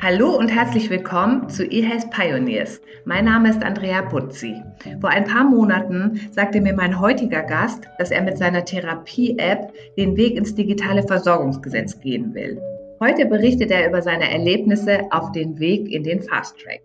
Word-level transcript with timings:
Hallo 0.00 0.36
und 0.36 0.46
herzlich 0.48 0.90
willkommen 0.90 1.48
zu 1.48 1.64
eHealth 1.64 2.08
Pioneers. 2.12 2.80
Mein 3.04 3.24
Name 3.24 3.50
ist 3.50 3.64
Andrea 3.64 4.02
Putzi. 4.02 4.62
Vor 5.00 5.10
ein 5.10 5.24
paar 5.24 5.42
Monaten 5.42 6.20
sagte 6.30 6.60
mir 6.60 6.72
mein 6.72 7.00
heutiger 7.00 7.42
Gast, 7.42 7.88
dass 7.98 8.12
er 8.12 8.22
mit 8.22 8.38
seiner 8.38 8.64
Therapie-App 8.64 9.72
den 9.96 10.16
Weg 10.16 10.36
ins 10.36 10.54
digitale 10.54 11.02
Versorgungsgesetz 11.02 11.98
gehen 11.98 12.32
will. 12.32 12.62
Heute 13.00 13.26
berichtet 13.26 13.72
er 13.72 13.88
über 13.88 14.00
seine 14.00 14.30
Erlebnisse 14.30 15.00
auf 15.10 15.32
den 15.32 15.58
Weg 15.58 15.90
in 15.90 16.04
den 16.04 16.22
Fast 16.22 16.56
Track. 16.60 16.80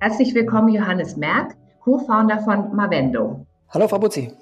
Herzlich 0.00 0.34
willkommen, 0.34 0.70
Johannes 0.70 1.16
Merck, 1.16 1.54
Co-Founder 1.84 2.40
von 2.40 2.74
Mavendo. 2.74 3.46
Hallo, 3.68 3.86
Frau 3.86 4.00
Putzi. 4.00 4.32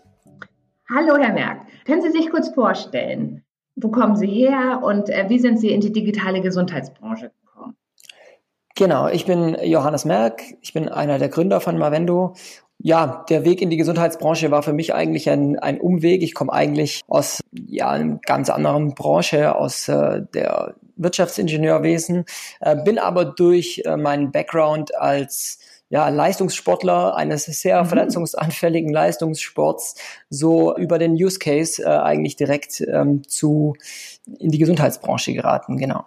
Hallo, 0.89 1.19
Herr 1.19 1.35
Merck. 1.35 1.59
Können 1.85 2.01
Sie 2.01 2.11
sich 2.11 2.31
kurz 2.31 2.49
vorstellen? 2.49 3.45
Wo 3.77 3.91
kommen 3.91 4.17
Sie 4.17 4.29
her 4.29 4.81
und 4.83 5.11
äh, 5.11 5.27
wie 5.29 5.39
sind 5.39 5.59
Sie 5.59 5.73
in 5.73 5.83
die 5.83 5.93
digitale 5.93 6.41
Gesundheitsbranche 6.41 7.31
Genau, 8.77 9.09
ich 9.09 9.25
bin 9.25 9.57
Johannes 9.63 10.05
Merck, 10.05 10.43
ich 10.61 10.73
bin 10.73 10.89
einer 10.89 11.19
der 11.19 11.29
Gründer 11.29 11.61
von 11.61 11.79
Mavendo. 11.79 12.35
Ja, 12.79 13.25
der 13.29 13.45
Weg 13.45 13.63
in 13.63 13.71
die 13.71 13.77
Gesundheitsbranche 13.77 14.51
war 14.51 14.65
für 14.65 14.73
mich 14.73 14.93
eigentlich 14.93 15.31
ein, 15.31 15.59
ein 15.61 15.81
Umweg. 15.81 16.23
Ich 16.23 16.35
komme 16.35 16.53
eigentlich 16.53 17.03
aus 17.07 17.41
ja, 17.53 17.91
einer 17.91 18.19
ganz 18.27 18.51
anderen 18.51 18.95
Branche, 18.95 19.55
aus 19.55 19.89
äh, 19.89 20.23
der 20.35 20.75
Wirtschaftsingenieurwesen, 20.97 22.25
äh, 22.61 22.77
bin 22.77 22.99
aber 22.99 23.25
durch 23.25 23.83
äh, 23.85 23.97
meinen 23.97 24.33
Background 24.33 24.95
als 24.97 25.61
ja, 25.89 26.09
Leistungssportler 26.09 27.15
eines 27.15 27.45
sehr 27.45 27.83
mhm. 27.83 27.87
verletzungsanfälligen 27.87 28.93
Leistungssports 28.93 29.95
so 30.29 30.77
über 30.77 30.99
den 30.99 31.13
Use 31.13 31.39
Case 31.39 31.83
äh, 31.83 31.87
eigentlich 31.87 32.35
direkt 32.35 32.81
ähm, 32.81 33.23
zu 33.29 33.75
in 34.39 34.51
die 34.51 34.59
Gesundheitsbranche 34.59 35.35
geraten, 35.35 35.77
genau. 35.77 36.05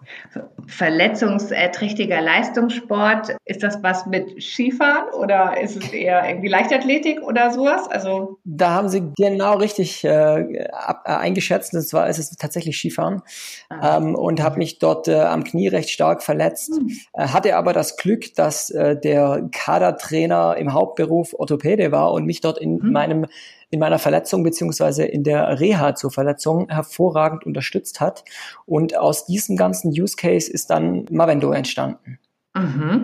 Verletzungsträchtiger 0.66 2.20
Leistungssport, 2.20 3.38
ist 3.46 3.62
das 3.62 3.84
was 3.84 4.08
mit 4.08 4.42
Skifahren 4.42 5.14
oder 5.14 5.62
ist 5.62 5.78
es 5.78 5.94
eher 5.94 6.28
irgendwie 6.28 6.48
Leichtathletik 6.48 7.22
oder 7.22 7.52
sowas? 7.52 7.88
Also 7.88 8.40
da 8.44 8.72
haben 8.72 8.90
Sie 8.90 9.12
genau 9.16 9.58
richtig 9.58 10.04
äh, 10.04 10.68
ab, 10.72 11.04
äh, 11.06 11.12
eingeschätzt. 11.12 11.76
Und 11.76 11.84
zwar 11.84 12.10
ist 12.10 12.18
es 12.18 12.32
tatsächlich 12.32 12.78
Skifahren 12.78 13.22
ah. 13.70 13.98
ähm, 13.98 14.16
und 14.16 14.42
habe 14.42 14.58
mich 14.58 14.80
dort 14.80 15.08
äh, 15.08 15.20
am 15.20 15.44
Knie 15.44 15.68
recht 15.68 15.92
stark 15.92 16.24
verletzt. 16.24 16.76
Hm. 16.76 16.90
Äh, 17.14 17.28
hatte 17.28 17.56
aber 17.56 17.74
das 17.74 17.98
Glück, 17.98 18.34
dass 18.34 18.72
äh, 18.72 19.00
der 19.00 19.48
Kadertrainer 19.52 20.56
im 20.58 20.74
Hauptberuf 20.74 21.36
Orthopäde 21.36 21.92
war 21.92 22.12
und 22.14 22.26
mich 22.26 22.42
dort 22.42 22.58
in 22.58 22.82
hm. 22.82 22.92
meinem 22.92 23.26
in 23.70 23.80
meiner 23.80 24.00
Verletzung 24.00 24.44
beziehungsweise 24.44 25.06
in 25.06 25.24
der 25.24 25.60
Reha 25.60 25.96
zur 25.96 26.12
Verletzung 26.12 26.70
hervorragend 26.70 27.46
unterstützt 27.46 28.00
hat. 28.00 28.24
Und 28.66 28.98
aus 28.98 29.26
diesem 29.26 29.58
ganzen 29.58 29.90
Use 29.92 30.16
Case 30.16 30.52
ist 30.52 30.70
dann 30.70 31.06
Mavendo 31.12 31.52
entstanden. 31.52 32.20
Mhm. 32.56 33.04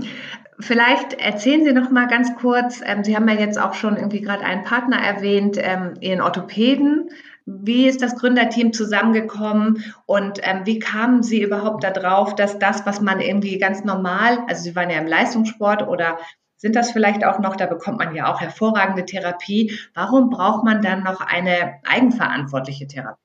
Vielleicht 0.59 1.13
erzählen 1.13 1.65
Sie 1.65 1.73
noch 1.73 1.89
mal 1.89 2.07
ganz 2.07 2.35
kurz. 2.35 2.81
Ähm, 2.85 3.03
Sie 3.03 3.15
haben 3.15 3.27
ja 3.27 3.35
jetzt 3.35 3.59
auch 3.59 3.73
schon 3.73 3.97
irgendwie 3.97 4.21
gerade 4.21 4.43
einen 4.43 4.63
Partner 4.63 4.97
erwähnt, 4.97 5.57
ähm, 5.59 5.95
Ihren 5.99 6.21
Orthopäden. 6.21 7.09
Wie 7.45 7.87
ist 7.87 8.01
das 8.01 8.15
Gründerteam 8.15 8.71
zusammengekommen 8.71 9.83
und 10.05 10.39
ähm, 10.43 10.61
wie 10.63 10.79
kamen 10.79 11.23
Sie 11.23 11.41
überhaupt 11.41 11.83
darauf, 11.83 12.35
dass 12.35 12.57
das, 12.57 12.85
was 12.85 13.01
man 13.01 13.19
irgendwie 13.19 13.57
ganz 13.57 13.83
normal, 13.83 14.39
also 14.47 14.63
Sie 14.63 14.75
waren 14.77 14.89
ja 14.89 14.99
im 14.99 15.07
Leistungssport 15.07 15.85
oder 15.87 16.17
sind 16.63 16.77
das 16.77 16.91
vielleicht 16.91 17.25
auch 17.25 17.39
noch, 17.39 17.57
da 17.57 17.65
bekommt 17.65 17.99
man 17.99 18.15
ja 18.15 18.33
auch 18.33 18.39
hervorragende 18.39 19.03
Therapie. 19.05 19.77
Warum 19.93 20.29
braucht 20.29 20.63
man 20.63 20.81
dann 20.81 21.03
noch 21.03 21.19
eine 21.19 21.73
eigenverantwortliche 21.83 22.87
Therapie? 22.87 23.19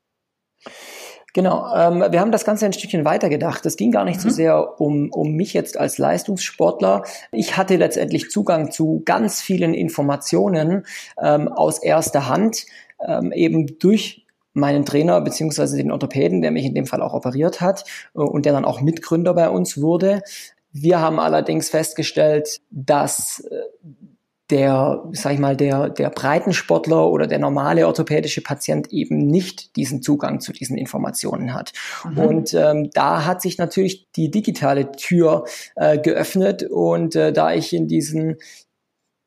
Genau, 1.35 1.73
ähm, 1.73 2.05
wir 2.11 2.19
haben 2.19 2.33
das 2.33 2.45
Ganze 2.45 2.67
ein 2.67 2.73
Stückchen 2.73 3.05
weiter 3.05 3.29
gedacht. 3.29 3.65
Es 3.65 3.77
ging 3.77 3.93
gar 3.93 4.05
nicht 4.05 4.17
mhm. 4.17 4.23
so 4.23 4.31
sehr 4.31 4.81
um, 4.81 5.11
um 5.13 5.37
mich 5.37 5.53
jetzt 5.55 5.79
als 5.79 5.99
Leistungssportler. 5.99 7.05
Ich 7.31 7.57
hatte 7.57 7.77
letztendlich 7.77 8.29
Zugang 8.29 8.73
zu 8.73 9.03
ganz 9.05 9.41
vielen 9.41 9.73
Informationen 9.73 10.85
ähm, 11.23 11.47
aus 11.47 11.79
erster 11.79 12.29
Hand, 12.29 12.67
ähm, 13.07 13.31
eben 13.31 13.79
durch 13.79 14.27
meinen 14.53 14.85
Trainer 14.85 15.21
beziehungsweise 15.21 15.77
den 15.77 15.93
Orthopäden, 15.93 16.43
der 16.43 16.51
mich 16.51 16.65
in 16.65 16.75
dem 16.75 16.87
Fall 16.87 17.03
auch 17.03 17.15
operiert 17.15 17.61
hat 17.61 17.85
äh, 18.17 18.19
und 18.19 18.47
der 18.47 18.53
dann 18.53 18.65
auch 18.65 18.81
Mitgründer 18.81 19.33
bei 19.33 19.49
uns 19.49 19.81
wurde. 19.81 20.23
Wir 20.73 21.01
haben 21.01 21.19
allerdings 21.19 21.71
festgestellt, 21.71 22.61
dass 22.71 23.41
äh, 23.51 23.57
der, 24.51 25.05
sag 25.13 25.35
ich 25.35 25.39
mal, 25.39 25.57
der, 25.57 25.91
der 25.91 26.09
Breitensportler 26.11 27.11
oder 27.11 27.27
der 27.27 27.39
normale 27.39 27.87
orthopädische 27.87 28.41
Patient 28.41 28.91
eben 28.93 29.19
nicht 29.27 29.77
diesen 29.77 30.01
Zugang 30.01 30.41
zu 30.41 30.53
diesen 30.53 30.79
Informationen 30.79 31.53
hat. 31.53 31.73
Mhm. 32.05 32.19
Und 32.19 32.55
ähm, 32.55 32.91
da 32.95 33.27
hat 33.27 33.43
sich 33.43 33.59
natürlich 33.59 34.11
die 34.13 34.31
digitale 34.31 34.93
Tür 34.93 35.45
äh, 35.77 35.99
geöffnet 35.99 36.63
und 36.63 37.15
äh, 37.15 37.33
da 37.33 37.53
ich 37.53 37.75
in 37.75 37.89
diesen 37.89 38.37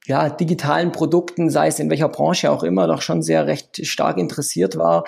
ja, 0.08 0.30
digitalen 0.30 0.92
Produkten, 0.92 1.52
sei 1.52 1.68
es 1.68 1.80
in 1.80 1.92
welcher 1.92 2.10
Branche 2.10 2.52
auch 2.52 2.64
immer, 2.64 2.88
doch 2.88 3.04
schon 3.04 3.22
sehr 3.22 3.46
recht 3.46 3.86
stark 3.86 4.18
interessiert 4.18 4.76
war, 4.76 5.04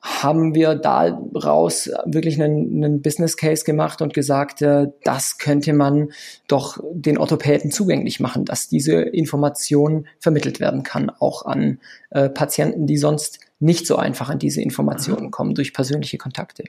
haben 0.00 0.54
wir 0.54 0.74
daraus 0.76 1.90
wirklich 2.06 2.40
einen, 2.40 2.82
einen 2.82 3.02
Business 3.02 3.36
Case 3.36 3.64
gemacht 3.64 4.00
und 4.00 4.14
gesagt, 4.14 4.62
äh, 4.62 4.88
das 5.04 5.38
könnte 5.38 5.72
man 5.72 6.10
doch 6.48 6.78
den 6.92 7.18
Orthopäden 7.18 7.70
zugänglich 7.70 8.18
machen, 8.18 8.44
dass 8.44 8.68
diese 8.68 9.00
Information 9.00 10.06
vermittelt 10.18 10.58
werden 10.58 10.82
kann, 10.82 11.10
auch 11.10 11.44
an 11.44 11.80
äh, 12.10 12.30
Patienten, 12.30 12.86
die 12.86 12.96
sonst 12.96 13.40
nicht 13.58 13.86
so 13.86 13.96
einfach 13.96 14.30
an 14.30 14.38
diese 14.38 14.62
Informationen 14.62 15.30
kommen 15.30 15.54
durch 15.54 15.74
persönliche 15.74 16.16
Kontakte. 16.16 16.64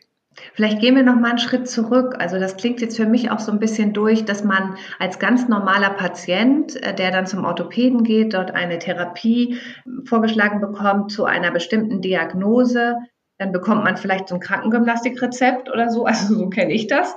Vielleicht 0.53 0.79
gehen 0.79 0.95
wir 0.95 1.03
noch 1.03 1.15
mal 1.15 1.29
einen 1.29 1.39
Schritt 1.39 1.69
zurück. 1.69 2.15
Also 2.19 2.39
das 2.39 2.57
klingt 2.57 2.81
jetzt 2.81 2.97
für 2.97 3.05
mich 3.05 3.31
auch 3.31 3.39
so 3.39 3.51
ein 3.51 3.59
bisschen 3.59 3.93
durch, 3.93 4.25
dass 4.25 4.43
man 4.43 4.75
als 4.99 5.19
ganz 5.19 5.47
normaler 5.47 5.91
Patient, 5.91 6.75
äh, 6.83 6.93
der 6.93 7.11
dann 7.11 7.27
zum 7.27 7.45
Orthopäden 7.45 8.03
geht, 8.03 8.33
dort 8.33 8.51
eine 8.51 8.79
Therapie 8.79 9.57
vorgeschlagen 10.05 10.59
bekommt 10.59 11.11
zu 11.11 11.25
einer 11.25 11.51
bestimmten 11.51 12.01
Diagnose, 12.01 12.95
dann 13.41 13.51
bekommt 13.51 13.83
man 13.83 13.97
vielleicht 13.97 14.27
so 14.27 14.35
ein 14.35 14.41
Krankengymnastikrezept 14.41 15.69
oder 15.69 15.89
so. 15.89 16.05
Also 16.11 16.35
so 16.35 16.49
kenne 16.49 16.73
ich 16.73 16.87
das. 16.87 17.15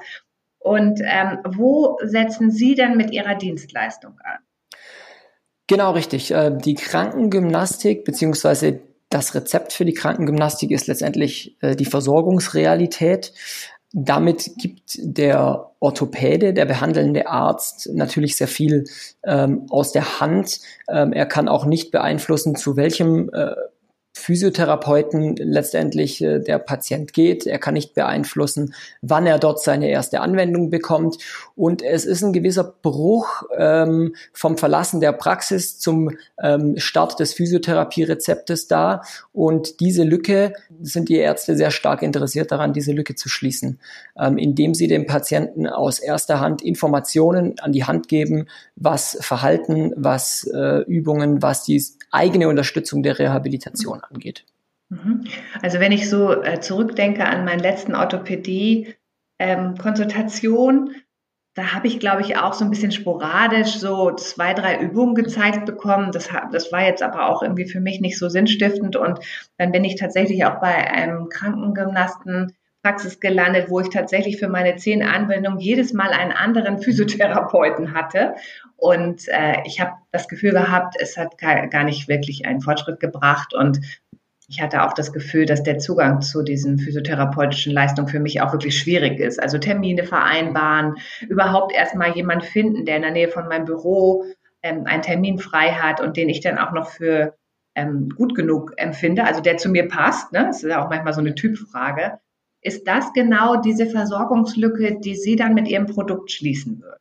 Und 0.59 1.01
ähm, 1.05 1.39
wo 1.45 1.99
setzen 2.03 2.51
Sie 2.51 2.75
denn 2.75 2.97
mit 2.97 3.11
Ihrer 3.11 3.35
Dienstleistung 3.35 4.19
an? 4.25 4.39
Genau 5.67 5.93
richtig. 5.93 6.31
Äh, 6.31 6.57
die 6.57 6.75
Krankengymnastik 6.75 8.05
beziehungsweise 8.05 8.81
das 9.11 9.35
Rezept 9.35 9.75
für 9.75 9.85
die 9.85 9.93
Krankengymnastik 9.93 10.71
ist 10.71 10.87
letztendlich 10.87 11.59
äh, 11.61 11.77
die 11.77 11.85
Versorgungsrealität. 11.85 13.35
Damit 13.93 14.53
gibt 14.57 14.99
der 14.99 15.73
Orthopäde, 15.81 16.55
der 16.55 16.65
behandelnde 16.65 17.27
Arzt, 17.29 17.91
natürlich 17.93 18.37
sehr 18.37 18.49
viel 18.49 18.85
ähm, 19.25 19.67
aus 19.69 19.93
der 19.93 20.21
Hand. 20.21 20.61
Ähm, 20.89 21.13
er 21.13 21.27
kann 21.27 21.49
auch 21.49 21.67
nicht 21.67 21.91
beeinflussen, 21.91 22.57
zu 22.57 22.77
welchem 22.77 23.31
äh, 23.35 23.53
Physiotherapeuten 24.17 25.35
letztendlich 25.37 26.23
äh, 26.23 26.39
der 26.39 26.59
Patient 26.59 27.13
geht. 27.13 27.47
Er 27.47 27.59
kann 27.59 27.75
nicht 27.75 27.95
beeinflussen, 27.95 28.73
wann 29.03 29.27
er 29.27 29.39
dort 29.39 29.61
seine 29.61 29.91
erste 29.91 30.21
Anwendung 30.21 30.71
bekommt. 30.71 31.19
Und 31.57 31.83
es 31.83 32.05
ist 32.07 32.23
ein 32.23 32.33
gewisser 32.33 32.65
Bruch 32.65 33.43
ähm, 33.59 34.15
vom 34.33 34.57
Verlassen 34.57 35.01
der 35.01 35.13
Praxis 35.13 35.79
zum 35.81 36.13
ähm, 36.41 36.79
Start 36.79 37.19
des 37.19 37.35
Physiotherapierezeptes 37.35 38.69
da. 38.69 39.03
Und 39.33 39.81
diese 39.81 40.05
Lücke 40.05 40.55
sind 40.81 41.09
die 41.09 41.17
Ärzte 41.17 41.57
sehr 41.57 41.73
stark 41.73 42.03
interessiert 42.03 42.53
daran, 42.53 42.73
diese 42.73 42.93
Lücke 42.93 43.17
zu 43.17 43.29
schließen, 43.29 43.81
ähm, 44.17 44.39
indem 44.39 44.75
sie 44.75 44.87
dem 44.87 45.07
Patienten 45.07 45.67
aus 45.67 45.99
erster 45.99 46.39
Hand 46.39 46.63
Informationen 46.63 47.59
an 47.59 47.73
die 47.73 47.85
Hand 47.85 48.07
geben, 48.07 48.47
was 48.77 49.19
Verhalten, 49.21 49.93
was 49.97 50.49
äh, 50.55 50.83
Übungen, 50.87 51.43
was 51.43 51.65
die 51.65 51.85
eigene 52.13 52.49
Unterstützung 52.49 53.03
der 53.03 53.19
Rehabilitation 53.19 54.04
angeht. 54.11 54.45
Mhm. 54.89 55.25
Also 55.63 55.79
wenn 55.81 55.93
ich 55.93 56.11
so 56.11 56.43
äh, 56.43 56.61
zurückdenke 56.61 57.25
an 57.25 57.45
meinen 57.45 57.61
letzten 57.61 57.95
Orthopädie-Konsultation, 57.95 60.89
ähm, 60.89 60.95
da 61.55 61.73
habe 61.73 61.87
ich, 61.87 62.01
glaube 62.01 62.23
ich, 62.23 62.37
auch 62.37 62.53
so 62.53 62.65
ein 62.65 62.71
bisschen 62.71 62.91
sporadisch 62.91 63.79
so 63.79 64.11
zwei, 64.13 64.55
drei 64.55 64.81
Übungen 64.81 65.15
gezeigt 65.15 65.67
bekommen. 65.67 66.11
Das, 66.11 66.29
das 66.51 66.73
war 66.73 66.85
jetzt 66.85 67.03
aber 67.03 67.29
auch 67.29 67.43
irgendwie 67.43 67.67
für 67.67 67.81
mich 67.81 68.01
nicht 68.01 68.19
so 68.19 68.29
sinnstiftend. 68.29 68.97
Und 68.97 69.21
dann 69.57 69.71
bin 69.71 69.85
ich 69.85 69.95
tatsächlich 69.95 70.45
auch 70.45 70.61
bei 70.61 70.91
einem 70.91 71.29
Krankengymnasten 71.29 72.57
Praxis 72.85 73.19
gelandet, 73.19 73.71
wo 73.71 73.81
ich 73.81 73.89
tatsächlich 73.89 74.39
für 74.39 74.49
meine 74.49 74.77
zehn 74.77 75.03
Anwendungen 75.03 75.59
jedes 75.59 75.95
Mal 75.95 76.11
einen 76.11 76.33
anderen 76.33 76.79
Physiotherapeuten 76.79 77.95
hatte. 77.95 78.35
Und 78.77 79.27
äh, 79.29 79.63
ich 79.65 79.81
habe 79.81 79.93
das 80.13 80.29
Gefühl 80.29 80.51
gehabt, 80.51 80.95
es 81.01 81.17
hat 81.17 81.39
gar 81.39 81.85
nicht 81.85 82.09
wirklich 82.09 82.45
einen 82.45 82.61
Fortschritt 82.61 83.01
gebracht. 83.01 83.55
Und 83.55 83.81
ich 84.49 84.61
hatte 84.61 84.83
auch 84.83 84.93
das 84.93 85.15
Gefühl, 85.15 85.47
dass 85.47 85.63
der 85.63 85.79
Zugang 85.79 86.21
zu 86.21 86.43
diesen 86.43 86.79
physiotherapeutischen 86.79 87.73
Leistungen 87.73 88.09
für 88.09 88.21
mich 88.21 88.43
auch 88.43 88.53
wirklich 88.53 88.77
schwierig 88.77 89.19
ist. 89.19 89.43
Also 89.43 89.57
Termine 89.57 90.05
vereinbaren, 90.05 90.97
überhaupt 91.27 91.75
erstmal 91.75 92.15
jemand 92.15 92.45
finden, 92.45 92.85
der 92.85 92.97
in 92.97 93.03
der 93.03 93.13
Nähe 93.13 93.29
von 93.29 93.49
meinem 93.49 93.65
Büro 93.65 94.27
ähm, 94.63 94.83
einen 94.85 95.01
Termin 95.01 95.39
frei 95.39 95.71
hat 95.71 96.03
und 96.03 96.19
den 96.19 96.29
ich 96.29 96.43
dann 96.43 96.59
auch 96.59 96.73
noch 96.73 96.91
für 96.91 97.35
ähm, 97.75 98.11
gut 98.15 98.35
genug 98.35 98.75
empfinde, 98.77 99.25
also 99.25 99.41
der 99.41 99.57
zu 99.57 99.71
mir 99.71 99.89
passt. 99.89 100.33
Ne? 100.33 100.45
Das 100.45 100.63
ist 100.63 100.69
ja 100.69 100.85
auch 100.85 100.91
manchmal 100.91 101.15
so 101.15 101.21
eine 101.21 101.35
Typfrage. 101.35 102.19
Ist 102.65 102.87
das 102.87 103.13
genau 103.13 103.57
diese 103.57 103.87
Versorgungslücke, 103.87 104.99
die 104.99 105.17
Sie 105.17 105.37
dann 105.37 105.53
mit 105.53 105.69
Ihrem 105.69 105.87
Produkt 105.87 106.33
schließen 106.33 106.81
würden? 106.81 106.99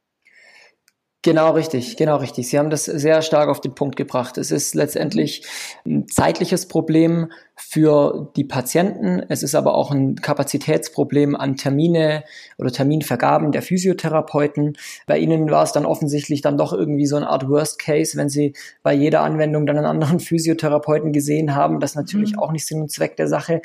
Genau 1.25 1.51
richtig, 1.51 1.95
genau 1.95 2.17
richtig. 2.17 2.49
Sie 2.49 2.59
haben 2.59 2.69
das 2.69 2.83
sehr 2.83 3.21
stark 3.21 3.47
auf 3.47 3.61
den 3.61 3.73
Punkt 3.73 3.95
gebracht. 3.95 4.37
Es 4.37 4.51
ist 4.51 4.75
letztendlich 4.75 5.45
ein 5.85 6.05
zeitliches 6.09 6.67
Problem 6.67 7.31
für 7.55 8.29
die 8.35 8.43
Patienten. 8.43 9.23
Es 9.29 9.41
ist 9.41 9.55
aber 9.55 9.75
auch 9.75 9.91
ein 9.91 10.17
Kapazitätsproblem 10.17 11.37
an 11.37 11.55
Termine 11.55 12.25
oder 12.57 12.73
Terminvergaben 12.73 13.53
der 13.53 13.61
Physiotherapeuten. 13.61 14.75
Bei 15.07 15.17
Ihnen 15.17 15.49
war 15.49 15.63
es 15.63 15.71
dann 15.71 15.85
offensichtlich 15.85 16.41
dann 16.41 16.57
doch 16.57 16.73
irgendwie 16.73 17.05
so 17.05 17.15
eine 17.15 17.29
Art 17.29 17.47
Worst 17.47 17.79
Case, 17.79 18.17
wenn 18.17 18.27
Sie 18.27 18.51
bei 18.81 18.93
jeder 18.93 19.21
Anwendung 19.21 19.65
dann 19.65 19.77
einen 19.77 19.85
anderen 19.85 20.19
Physiotherapeuten 20.19 21.13
gesehen 21.13 21.55
haben. 21.55 21.79
Das 21.79 21.91
ist 21.91 21.95
natürlich 21.95 22.33
mhm. 22.33 22.39
auch 22.39 22.51
nicht 22.51 22.67
Sinn 22.67 22.81
und 22.81 22.91
Zweck 22.91 23.15
der 23.15 23.29
Sache 23.29 23.61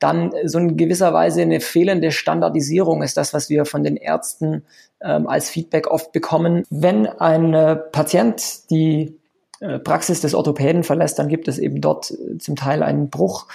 dann 0.00 0.32
so 0.44 0.58
in 0.58 0.76
gewisser 0.76 1.12
Weise 1.12 1.42
eine 1.42 1.60
fehlende 1.60 2.10
Standardisierung 2.10 3.02
ist 3.02 3.16
das, 3.16 3.32
was 3.32 3.48
wir 3.48 3.66
von 3.66 3.84
den 3.84 3.96
Ärzten 3.96 4.64
ähm, 5.00 5.28
als 5.28 5.50
Feedback 5.50 5.86
oft 5.86 6.10
bekommen. 6.12 6.64
Wenn 6.70 7.06
ein 7.06 7.54
äh, 7.54 7.76
Patient 7.76 8.70
die 8.70 9.18
äh, 9.60 9.78
Praxis 9.78 10.20
des 10.20 10.34
Orthopäden 10.34 10.82
verlässt, 10.82 11.18
dann 11.18 11.28
gibt 11.28 11.46
es 11.48 11.58
eben 11.58 11.80
dort 11.80 12.10
äh, 12.10 12.38
zum 12.38 12.56
Teil 12.56 12.82
einen 12.82 13.10
Bruch, 13.10 13.46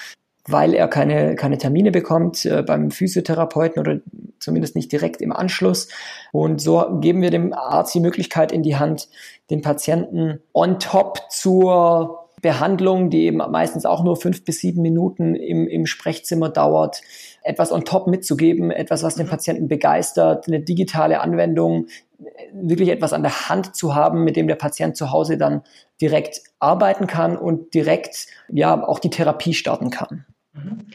weil 0.48 0.76
er 0.76 0.88
keine, 0.88 1.36
keine 1.36 1.58
Termine 1.58 1.92
bekommt 1.92 2.46
äh, 2.46 2.62
beim 2.62 2.92
Physiotherapeuten 2.92 3.80
oder 3.80 3.98
zumindest 4.40 4.76
nicht 4.76 4.92
direkt 4.92 5.22
im 5.22 5.32
Anschluss. 5.32 5.88
Und 6.32 6.62
so 6.62 7.00
geben 7.02 7.24
wir 7.24 7.32
dem 7.32 7.54
Arzt 7.54 7.96
die 7.96 8.00
Möglichkeit 8.00 8.52
in 8.52 8.62
die 8.62 8.76
Hand, 8.76 9.10
den 9.50 9.64
Patienten 9.64 10.40
on 10.54 10.80
top 10.80 11.22
zur 11.32 12.25
Behandlung, 12.42 13.10
die 13.10 13.26
eben 13.26 13.38
meistens 13.38 13.86
auch 13.86 14.04
nur 14.04 14.18
fünf 14.18 14.44
bis 14.46 14.60
sieben 14.60 14.82
Minuten 14.82 15.36
im, 15.36 15.68
im 15.68 15.86
Sprechzimmer 15.86 16.50
dauert, 16.50 17.02
etwas 17.44 17.72
on 17.72 17.86
top 17.86 18.08
mitzugeben, 18.08 18.72
etwas, 18.72 19.04
was 19.04 19.16
den 19.16 19.26
mhm. 19.26 19.32
Patienten 19.32 19.68
begeistert, 19.68 20.48
eine 20.48 20.60
digitale 20.60 21.22
Anwendung, 21.22 21.88
wirklich 22.54 22.90
etwas 22.90 23.14
an 23.14 23.24
der 23.24 23.50
Hand 23.50 23.76
zu 23.76 23.96
haben, 23.96 24.24
mit 24.24 24.36
dem 24.36 24.48
der 24.48 24.56
Patient 24.56 24.96
zu 24.96 25.12
Hause 25.12 25.38
dann 25.38 25.64
direkt 26.02 26.42
arbeiten 26.60 27.08
kann 27.08 27.38
und 27.38 27.74
direkt 27.74 28.28
ja 28.50 28.86
auch 28.86 29.00
die 29.00 29.10
Therapie 29.10 29.54
starten 29.54 29.90
kann. 29.90 30.26
Mhm. 30.54 30.86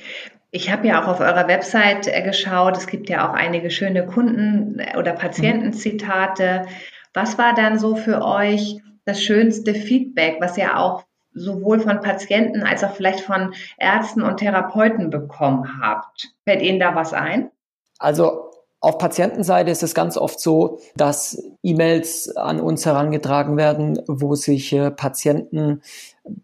Ich 0.52 0.70
habe 0.70 0.88
ja 0.88 1.02
auch 1.02 1.06
auf 1.06 1.20
eurer 1.20 1.46
Website 1.46 2.08
äh, 2.08 2.22
geschaut, 2.22 2.76
es 2.76 2.88
gibt 2.88 3.08
ja 3.08 3.28
auch 3.28 3.34
einige 3.34 3.70
schöne 3.70 4.04
Kunden- 4.06 4.80
äh, 4.80 4.96
oder 4.98 5.12
Patientenzitate. 5.12 6.66
Was 7.14 7.38
war 7.38 7.54
dann 7.54 7.78
so 7.78 7.94
für 7.94 8.24
euch 8.24 8.80
das 9.04 9.22
schönste 9.22 9.74
Feedback, 9.74 10.38
was 10.40 10.56
ja 10.56 10.76
auch 10.76 11.04
sowohl 11.32 11.80
von 11.80 12.00
Patienten 12.00 12.62
als 12.62 12.84
auch 12.84 12.94
vielleicht 12.94 13.20
von 13.20 13.54
Ärzten 13.78 14.22
und 14.22 14.38
Therapeuten 14.38 15.10
bekommen 15.10 15.80
habt. 15.82 16.28
Fällt 16.44 16.62
Ihnen 16.62 16.80
da 16.80 16.94
was 16.94 17.12
ein? 17.12 17.50
Also 17.98 18.50
auf 18.82 18.96
Patientenseite 18.96 19.70
ist 19.70 19.82
es 19.82 19.94
ganz 19.94 20.16
oft 20.16 20.40
so, 20.40 20.78
dass 20.96 21.42
E-Mails 21.62 22.34
an 22.34 22.60
uns 22.60 22.86
herangetragen 22.86 23.58
werden, 23.58 24.00
wo 24.08 24.34
sich 24.34 24.72
äh, 24.72 24.90
Patienten 24.90 25.82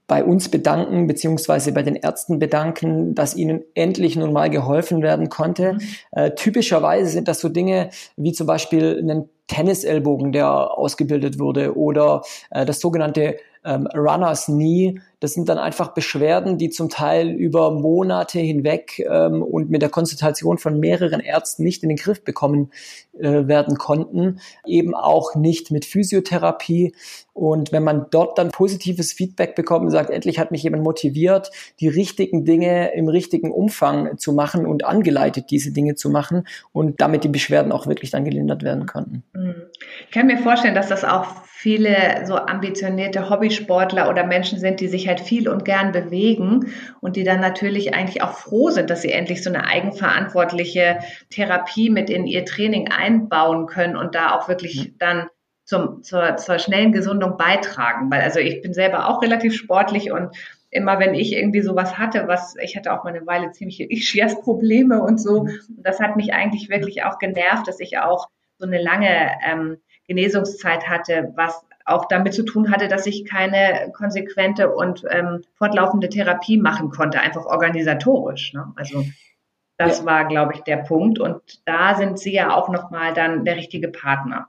bei 0.07 0.23
uns 0.23 0.51
bedanken, 0.51 1.07
beziehungsweise 1.07 1.73
bei 1.73 1.83
den 1.83 1.97
Ärzten 1.97 2.39
bedanken, 2.39 3.15
dass 3.15 3.37
ihnen 3.37 3.63
endlich 3.75 4.17
nun 4.17 4.35
mal 4.35 4.51
geholfen 4.51 5.01
werden 5.01 5.31
konnte. 5.31 5.75
Mhm. 5.75 5.81
Äh, 6.13 6.31
typischerweise 6.33 7.09
sind 7.09 7.27
das 7.27 7.41
so 7.41 7.49
Dinge 7.49 7.89
wie 8.17 8.33
zum 8.33 8.47
Beispiel 8.47 8.99
einen 8.99 9.31
Tennisellbogen, 9.47 10.33
der 10.33 10.77
ausgebildet 10.77 11.39
wurde 11.39 11.75
oder 11.75 12.23
äh, 12.51 12.67
das 12.67 12.81
sogenannte 12.81 13.37
ähm, 13.67 13.87
Runners 13.95 14.47
Knee. 14.47 15.01
Das 15.21 15.33
sind 15.33 15.49
dann 15.49 15.59
einfach 15.59 15.95
Beschwerden, 15.95 16.59
die 16.59 16.69
zum 16.69 16.91
Teil 16.91 17.31
über 17.31 17.71
Monate 17.71 18.39
hinweg 18.39 18.99
ähm, 18.99 19.43
und 19.43 19.71
mit 19.71 19.81
der 19.81 19.89
Konsultation 19.89 20.59
von 20.59 20.79
mehreren 20.79 21.21
Ärzten 21.21 21.65
nicht 21.65 21.83
in 21.83 21.89
den 21.89 21.97
Griff 21.97 22.23
bekommen 22.23 22.71
äh, 23.19 23.47
werden 23.49 23.79
konnten. 23.79 24.41
Eben 24.67 24.95
auch 24.95 25.35
nicht 25.35 25.71
mit 25.71 25.87
Physiotherapie. 25.87 26.95
Und 27.33 27.73
wenn 27.73 27.83
man 27.83 28.07
dort 28.11 28.37
dann 28.37 28.51
positives 28.51 29.13
Feedback 29.13 29.55
bekommt 29.55 29.85
und 29.85 29.91
sagt, 29.91 30.11
endlich 30.11 30.39
hat 30.39 30.51
mich 30.51 30.63
jemand 30.63 30.83
motiviert, 30.83 31.51
die 31.81 31.89
richtigen 31.89 32.45
Dinge 32.45 32.93
im 32.95 33.09
richtigen 33.09 33.51
Umfang 33.51 34.19
zu 34.19 34.33
machen 34.33 34.67
und 34.67 34.85
angeleitet, 34.85 35.47
diese 35.51 35.73
Dinge 35.73 35.95
zu 35.95 36.11
machen 36.11 36.47
und 36.73 37.01
damit 37.01 37.25
die 37.25 37.29
Beschwerden 37.29 37.73
auch 37.73 37.87
wirklich 37.87 38.11
dann 38.11 38.25
gelindert 38.25 38.63
werden 38.63 38.87
konnten. 38.87 39.23
Mhm. 39.33 39.55
Ich 40.05 40.11
kann 40.11 40.27
mir 40.27 40.39
vorstellen, 40.39 40.75
dass 40.75 40.89
das 40.89 41.05
auch 41.05 41.27
viele 41.59 42.27
so 42.27 42.37
ambitionierte 42.37 43.31
Hobbysportler 43.31 44.11
oder 44.11 44.25
Menschen 44.25 44.59
sind, 44.59 44.81
die 44.81 44.89
sich 44.89 45.06
halt 45.07 45.21
viel 45.21 45.49
und 45.49 45.65
gern 45.65 45.93
bewegen 45.93 46.73
und 47.01 47.17
die 47.17 47.25
dann 47.25 47.41
natürlich 47.41 47.95
eigentlich 47.95 48.23
auch 48.23 48.33
froh 48.33 48.71
sind, 48.71 48.91
dass 48.91 49.03
sie 49.03 49.13
endlich 49.13 49.43
so 49.43 49.51
eine 49.51 49.67
eigenverantwortliche 49.67 50.99
Therapie 51.31 51.91
mit 51.91 52.11
in 52.11 52.27
ihr 52.27 52.45
Training 52.45 52.89
einbauen 52.89 53.67
können 53.67 53.97
und 53.97 54.15
da 54.15 54.33
auch 54.33 54.49
wirklich 54.49 54.93
dann 54.99 55.29
zum, 55.65 56.03
zur, 56.03 56.37
zur 56.37 56.59
schnellen 56.59 56.93
Gesundung 56.93 57.37
beitragen. 57.37 58.11
Weil 58.11 58.23
also 58.23 58.39
ich 58.39 58.63
bin 58.63 58.73
selber 58.73 59.09
auch 59.09 59.23
relativ 59.23 59.55
sportlich 59.55 60.13
und 60.13 60.35
immer 60.71 60.99
wenn 60.99 61.15
ich 61.15 61.33
irgendwie 61.33 61.63
sowas 61.63 61.99
hatte, 61.99 62.29
was 62.29 62.55
ich 62.63 62.77
hatte 62.77 62.93
auch 62.93 63.05
mal 63.05 63.15
eine 63.15 63.27
Weile 63.27 63.51
ziemliche 63.51 63.91
Ischias-Probleme 63.91 65.01
und 65.03 65.21
so, 65.21 65.41
und 65.41 65.61
das 65.69 66.01
hat 66.01 66.17
mich 66.17 66.35
eigentlich 66.35 66.69
wirklich 66.69 67.05
auch 67.05 67.19
genervt, 67.19 67.67
dass 67.67 67.81
ich 67.81 67.99
auch 67.99 68.29
so 68.59 68.67
eine 68.67 68.81
lange 68.81 69.31
ähm, 69.45 69.79
Genesungszeit 70.07 70.89
hatte, 70.89 71.33
was 71.35 71.66
auch 71.87 72.07
damit 72.09 72.35
zu 72.35 72.45
tun 72.45 72.71
hatte, 72.71 72.89
dass 72.89 73.07
ich 73.07 73.25
keine 73.25 73.93
konsequente 73.97 74.71
und 74.75 75.05
ähm, 75.09 75.43
fortlaufende 75.55 76.09
Therapie 76.09 76.59
machen 76.59 76.91
konnte, 76.91 77.21
einfach 77.21 77.47
organisatorisch. 77.47 78.53
Ne? 78.53 78.73
Also 78.77 79.05
das 79.79 80.01
ja. 80.01 80.05
war, 80.07 80.25
glaube 80.27 80.55
ich, 80.55 80.61
der 80.61 80.79
Punkt. 80.79 81.19
Und 81.19 81.41
da 81.65 81.95
sind 81.95 82.19
Sie 82.19 82.33
ja 82.33 82.55
auch 82.55 82.69
nochmal 82.69 83.15
dann 83.15 83.45
der 83.45 83.57
richtige 83.57 83.89
Partner. 83.89 84.49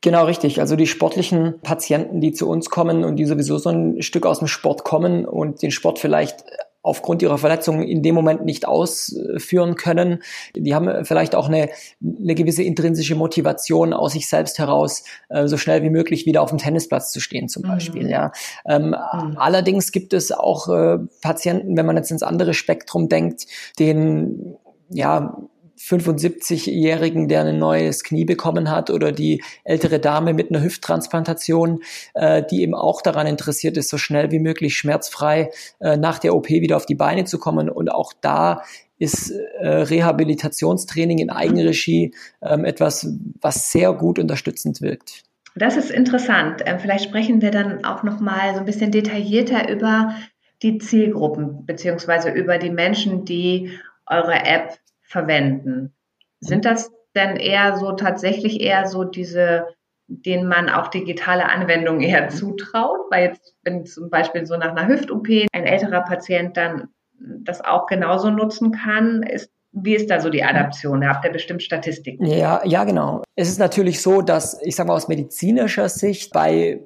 Genau, 0.00 0.24
richtig. 0.24 0.60
Also 0.60 0.76
die 0.76 0.86
sportlichen 0.86 1.60
Patienten, 1.60 2.20
die 2.20 2.32
zu 2.32 2.48
uns 2.48 2.70
kommen 2.70 3.04
und 3.04 3.16
die 3.16 3.24
sowieso 3.24 3.58
so 3.58 3.70
ein 3.70 4.02
Stück 4.02 4.26
aus 4.26 4.40
dem 4.40 4.48
Sport 4.48 4.84
kommen 4.84 5.24
und 5.24 5.62
den 5.62 5.70
Sport 5.70 5.98
vielleicht 5.98 6.44
aufgrund 6.82 7.22
ihrer 7.22 7.38
Verletzungen 7.38 7.82
in 7.82 8.02
dem 8.02 8.14
Moment 8.14 8.44
nicht 8.44 8.66
ausführen 8.66 9.76
können. 9.76 10.22
Die 10.56 10.74
haben 10.74 11.04
vielleicht 11.04 11.34
auch 11.34 11.48
eine, 11.48 11.68
eine 12.02 12.34
gewisse 12.34 12.62
intrinsische 12.62 13.14
Motivation 13.14 13.92
aus 13.92 14.12
sich 14.12 14.28
selbst 14.28 14.58
heraus, 14.58 15.04
äh, 15.28 15.46
so 15.46 15.56
schnell 15.56 15.82
wie 15.82 15.90
möglich 15.90 16.26
wieder 16.26 16.42
auf 16.42 16.50
dem 16.50 16.58
Tennisplatz 16.58 17.12
zu 17.12 17.20
stehen 17.20 17.48
zum 17.48 17.62
Beispiel. 17.62 18.04
Mhm. 18.04 18.08
Ja. 18.10 18.32
Ähm, 18.66 18.88
mhm. 18.88 19.36
Allerdings 19.36 19.92
gibt 19.92 20.12
es 20.12 20.32
auch 20.32 20.68
äh, 20.68 20.98
Patienten, 21.20 21.76
wenn 21.76 21.86
man 21.86 21.96
jetzt 21.96 22.10
ins 22.10 22.22
andere 22.22 22.54
Spektrum 22.54 23.08
denkt, 23.08 23.46
den 23.78 24.56
ja 24.88 25.36
75-Jährigen, 25.82 27.28
der 27.28 27.44
ein 27.44 27.58
neues 27.58 28.04
Knie 28.04 28.24
bekommen 28.24 28.70
hat 28.70 28.90
oder 28.90 29.12
die 29.12 29.42
ältere 29.64 29.98
Dame 29.98 30.32
mit 30.32 30.50
einer 30.50 30.62
Hüfttransplantation, 30.62 31.82
äh, 32.14 32.42
die 32.48 32.62
eben 32.62 32.74
auch 32.74 33.02
daran 33.02 33.26
interessiert 33.26 33.76
ist, 33.76 33.88
so 33.88 33.98
schnell 33.98 34.30
wie 34.30 34.38
möglich 34.38 34.76
schmerzfrei 34.76 35.50
äh, 35.80 35.96
nach 35.96 36.18
der 36.18 36.34
OP 36.34 36.48
wieder 36.48 36.76
auf 36.76 36.86
die 36.86 36.94
Beine 36.94 37.24
zu 37.24 37.38
kommen. 37.38 37.68
Und 37.68 37.90
auch 37.90 38.12
da 38.20 38.62
ist 38.98 39.30
äh, 39.30 39.68
Rehabilitationstraining 39.68 41.18
in 41.18 41.30
Eigenregie 41.30 42.14
ähm, 42.40 42.64
etwas, 42.64 43.08
was 43.40 43.72
sehr 43.72 43.92
gut 43.92 44.20
unterstützend 44.20 44.80
wirkt. 44.80 45.24
Das 45.56 45.76
ist 45.76 45.90
interessant. 45.90 46.62
Ähm, 46.64 46.78
vielleicht 46.78 47.04
sprechen 47.04 47.42
wir 47.42 47.50
dann 47.50 47.84
auch 47.84 48.04
noch 48.04 48.20
mal 48.20 48.54
so 48.54 48.60
ein 48.60 48.64
bisschen 48.64 48.92
detaillierter 48.92 49.68
über 49.68 50.14
die 50.62 50.78
Zielgruppen 50.78 51.66
beziehungsweise 51.66 52.30
über 52.30 52.58
die 52.58 52.70
Menschen, 52.70 53.24
die 53.24 53.72
eure 54.06 54.44
App 54.44 54.78
verwenden. 55.12 55.94
Sind 56.40 56.64
das 56.64 56.90
denn 57.14 57.36
eher 57.36 57.76
so 57.76 57.92
tatsächlich 57.92 58.60
eher 58.60 58.86
so 58.86 59.04
diese, 59.04 59.68
denen 60.08 60.48
man 60.48 60.68
auch 60.68 60.88
digitale 60.88 61.48
Anwendungen 61.48 62.00
eher 62.00 62.28
zutraut? 62.30 63.00
Weil 63.10 63.28
jetzt, 63.28 63.54
wenn 63.62 63.86
zum 63.86 64.10
Beispiel 64.10 64.46
so 64.46 64.56
nach 64.56 64.74
einer 64.74 64.88
Hüft-OP 64.88 65.28
ein 65.52 65.66
älterer 65.66 66.02
Patient 66.02 66.56
dann 66.56 66.88
das 67.18 67.64
auch 67.64 67.86
genauso 67.86 68.30
nutzen 68.30 68.72
kann, 68.72 69.22
ist 69.22 69.52
wie 69.72 69.94
ist 69.94 70.10
da 70.10 70.20
so 70.20 70.28
die 70.28 70.44
Adaption? 70.44 71.06
Habt 71.08 71.24
ihr 71.24 71.32
bestimmt 71.32 71.62
Statistiken? 71.62 72.26
Ja, 72.26 72.60
ja, 72.64 72.84
genau. 72.84 73.22
Es 73.36 73.48
ist 73.48 73.58
natürlich 73.58 74.02
so, 74.02 74.20
dass 74.20 74.60
ich 74.62 74.76
sage 74.76 74.88
mal 74.88 74.94
aus 74.94 75.08
medizinischer 75.08 75.88
Sicht 75.88 76.30
bei 76.32 76.80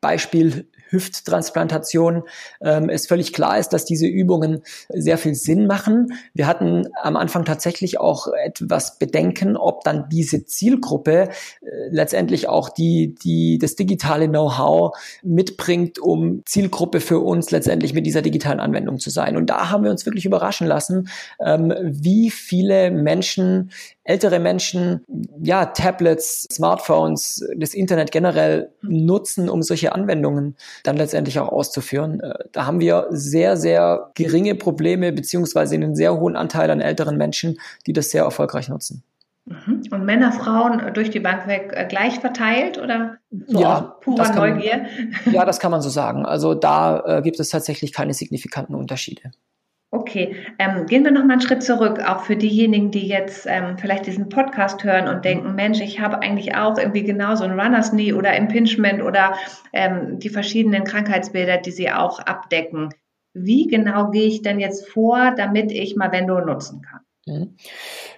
Beispiel 0.00 0.69
Hüfttransplantation 0.90 2.22
ähm, 2.60 2.88
es 2.88 3.06
völlig 3.06 3.32
klar 3.32 3.58
ist, 3.58 3.70
dass 3.70 3.84
diese 3.84 4.06
Übungen 4.06 4.62
sehr 4.88 5.18
viel 5.18 5.34
Sinn 5.34 5.66
machen. 5.66 6.08
Wir 6.34 6.46
hatten 6.46 6.88
am 7.02 7.16
Anfang 7.16 7.44
tatsächlich 7.44 7.98
auch 8.00 8.28
etwas 8.44 8.98
Bedenken, 8.98 9.56
ob 9.56 9.84
dann 9.84 10.08
diese 10.10 10.44
Zielgruppe 10.44 11.22
äh, 11.22 11.28
letztendlich 11.90 12.48
auch 12.48 12.68
die, 12.68 13.14
die 13.14 13.58
das 13.58 13.76
digitale 13.76 14.28
Know-how 14.28 14.96
mitbringt, 15.22 15.98
um 15.98 16.42
Zielgruppe 16.44 17.00
für 17.00 17.20
uns 17.20 17.50
letztendlich 17.50 17.94
mit 17.94 18.06
dieser 18.06 18.22
digitalen 18.22 18.60
Anwendung 18.60 18.98
zu 18.98 19.10
sein. 19.10 19.36
Und 19.36 19.48
da 19.48 19.70
haben 19.70 19.84
wir 19.84 19.90
uns 19.90 20.06
wirklich 20.06 20.26
überraschen 20.26 20.66
lassen, 20.66 21.08
ähm, 21.44 21.72
wie 21.82 22.30
viele 22.30 22.90
Menschen 22.90 23.70
ältere 24.04 24.38
Menschen 24.38 25.04
ja 25.42 25.66
Tablets, 25.66 26.46
Smartphones, 26.50 27.46
das 27.56 27.74
Internet 27.74 28.10
generell 28.10 28.72
nutzen, 28.82 29.48
um 29.48 29.62
solche 29.62 29.92
Anwendungen 29.92 30.56
dann 30.84 30.96
letztendlich 30.96 31.38
auch 31.38 31.48
auszuführen. 31.48 32.20
Äh, 32.20 32.34
da 32.52 32.66
haben 32.66 32.80
wir 32.80 33.06
sehr, 33.10 33.56
sehr 33.56 34.10
geringe 34.14 34.54
Probleme 34.54 35.12
beziehungsweise 35.12 35.74
einen 35.74 35.94
sehr 35.94 36.18
hohen 36.18 36.36
Anteil 36.36 36.70
an 36.70 36.80
älteren 36.80 37.16
Menschen, 37.16 37.58
die 37.86 37.92
das 37.92 38.10
sehr 38.10 38.24
erfolgreich 38.24 38.68
nutzen. 38.68 39.02
Mhm. 39.46 39.82
Und 39.90 40.04
Männer, 40.04 40.32
Frauen 40.32 40.92
durch 40.94 41.10
die 41.10 41.20
Bank 41.20 41.46
weg 41.46 41.72
äh, 41.74 41.86
gleich 41.86 42.20
verteilt 42.20 42.78
oder 42.78 43.16
so 43.30 43.60
ja, 43.60 43.80
purer 44.00 44.32
Neugier? 44.34 44.86
Man, 45.24 45.34
ja, 45.34 45.44
das 45.44 45.58
kann 45.58 45.70
man 45.70 45.82
so 45.82 45.88
sagen. 45.88 46.24
Also 46.24 46.54
da 46.54 47.18
äh, 47.18 47.22
gibt 47.22 47.40
es 47.40 47.48
tatsächlich 47.48 47.92
keine 47.92 48.14
signifikanten 48.14 48.74
Unterschiede. 48.74 49.32
Okay, 49.92 50.36
ähm, 50.60 50.86
gehen 50.86 51.02
wir 51.02 51.10
noch 51.10 51.24
mal 51.24 51.32
einen 51.32 51.40
Schritt 51.40 51.64
zurück, 51.64 51.98
auch 51.98 52.20
für 52.20 52.36
diejenigen, 52.36 52.92
die 52.92 53.08
jetzt 53.08 53.46
ähm, 53.48 53.76
vielleicht 53.76 54.06
diesen 54.06 54.28
Podcast 54.28 54.84
hören 54.84 55.08
und 55.08 55.24
denken, 55.24 55.56
Mensch, 55.56 55.80
ich 55.80 55.98
habe 55.98 56.22
eigentlich 56.22 56.54
auch 56.54 56.78
irgendwie 56.78 57.02
genauso 57.02 57.42
ein 57.42 57.58
Runners 57.58 57.90
Knee 57.90 58.12
oder 58.12 58.36
Impingement 58.36 59.02
oder 59.02 59.34
ähm, 59.72 60.20
die 60.20 60.28
verschiedenen 60.28 60.84
Krankheitsbilder, 60.84 61.56
die 61.56 61.72
sie 61.72 61.90
auch 61.90 62.20
abdecken. 62.20 62.90
Wie 63.34 63.66
genau 63.66 64.10
gehe 64.10 64.28
ich 64.28 64.42
denn 64.42 64.60
jetzt 64.60 64.88
vor, 64.88 65.34
damit 65.36 65.72
ich 65.72 65.96
Mavendo 65.96 66.40
nutzen 66.40 66.82
kann? 66.82 67.00
Mhm. 67.26 67.56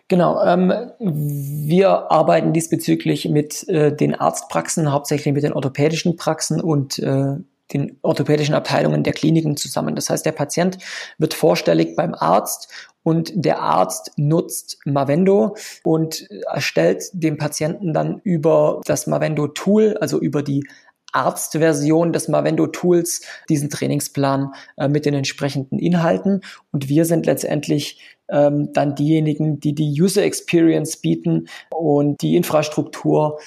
Genau, 0.09 0.45
ähm, 0.45 0.73
wir 0.99 2.11
arbeiten 2.11 2.53
diesbezüglich 2.53 3.31
mit 3.31 3.67
äh, 3.69 3.97
den 3.97 4.15
Arztpraxen, 4.15 4.93
hauptsächlich 4.93 5.33
mit 5.33 5.43
den 5.43 5.55
orthopädischen 5.55 6.17
Praxen 6.17 6.61
und 6.61 6.99
äh, 6.99 7.37
den 7.73 7.99
orthopädischen 8.03 8.55
Abteilungen 8.55 9.03
der 9.03 9.13
Kliniken 9.13 9.57
zusammen. 9.57 9.95
Das 9.95 10.11
heißt, 10.11 10.25
der 10.27 10.33
Patient 10.33 10.79
wird 11.19 11.35
vorstellig 11.35 11.97
beim 11.97 12.15
Arzt 12.15 12.69
und 13.03 13.33
der 13.35 13.61
Arzt 13.61 14.13
nutzt 14.17 14.79
Mavendo 14.85 15.57
und 15.83 16.29
erstellt 16.53 17.05
dem 17.13 17.37
Patienten 17.37 17.93
dann 17.93 18.21
über 18.23 18.81
das 18.85 19.07
Mavendo 19.07 19.49
Tool, 19.49 19.97
also 20.01 20.21
über 20.21 20.43
die 20.43 20.65
Arztversion 21.13 22.13
des 22.13 22.29
Mavendo 22.29 22.67
Tools 22.67 23.23
diesen 23.49 23.71
Trainingsplan 23.71 24.53
äh, 24.79 24.89
mit 24.89 25.05
den 25.05 25.15
entsprechenden 25.15 25.79
Inhalten. 25.79 26.41
Und 26.73 26.89
wir 26.89 27.05
sind 27.05 27.27
letztendlich 27.27 28.01
ähm, 28.31 28.73
dann 28.73 28.95
diejenigen, 28.95 29.61
die 29.61 29.75
die 29.75 30.01
User 30.01 30.23
Experience 30.23 30.97
bieten 30.97 31.49
und 31.71 32.23
die 32.23 32.37
Infrastruktur 32.37 33.39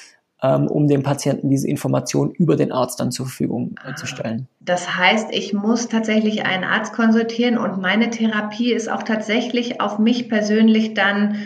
ähm, 0.46 0.68
um 0.68 0.88
dem 0.88 1.04
Patienten 1.04 1.50
diese 1.50 1.68
Information 1.68 2.32
über 2.32 2.56
den 2.56 2.72
Arzt 2.72 3.00
dann 3.00 3.12
zur 3.12 3.26
Verfügung 3.26 3.76
äh, 3.86 3.96
zu 3.96 4.06
stellen. 4.06 4.48
Das 4.60 4.98
heißt, 4.98 5.30
ich 5.32 5.54
muss 5.54 5.88
tatsächlich 5.88 6.46
einen 6.46 6.64
Arzt 6.64 6.94
konsultieren 6.94 7.58
und 7.58 7.82
meine 7.82 8.10
Therapie 8.10 8.74
ist 8.74 8.90
auch 8.90 9.04
tatsächlich 9.04 9.82
auf 9.82 10.00
mich 10.00 10.30
persönlich 10.30 10.94
dann 10.94 11.38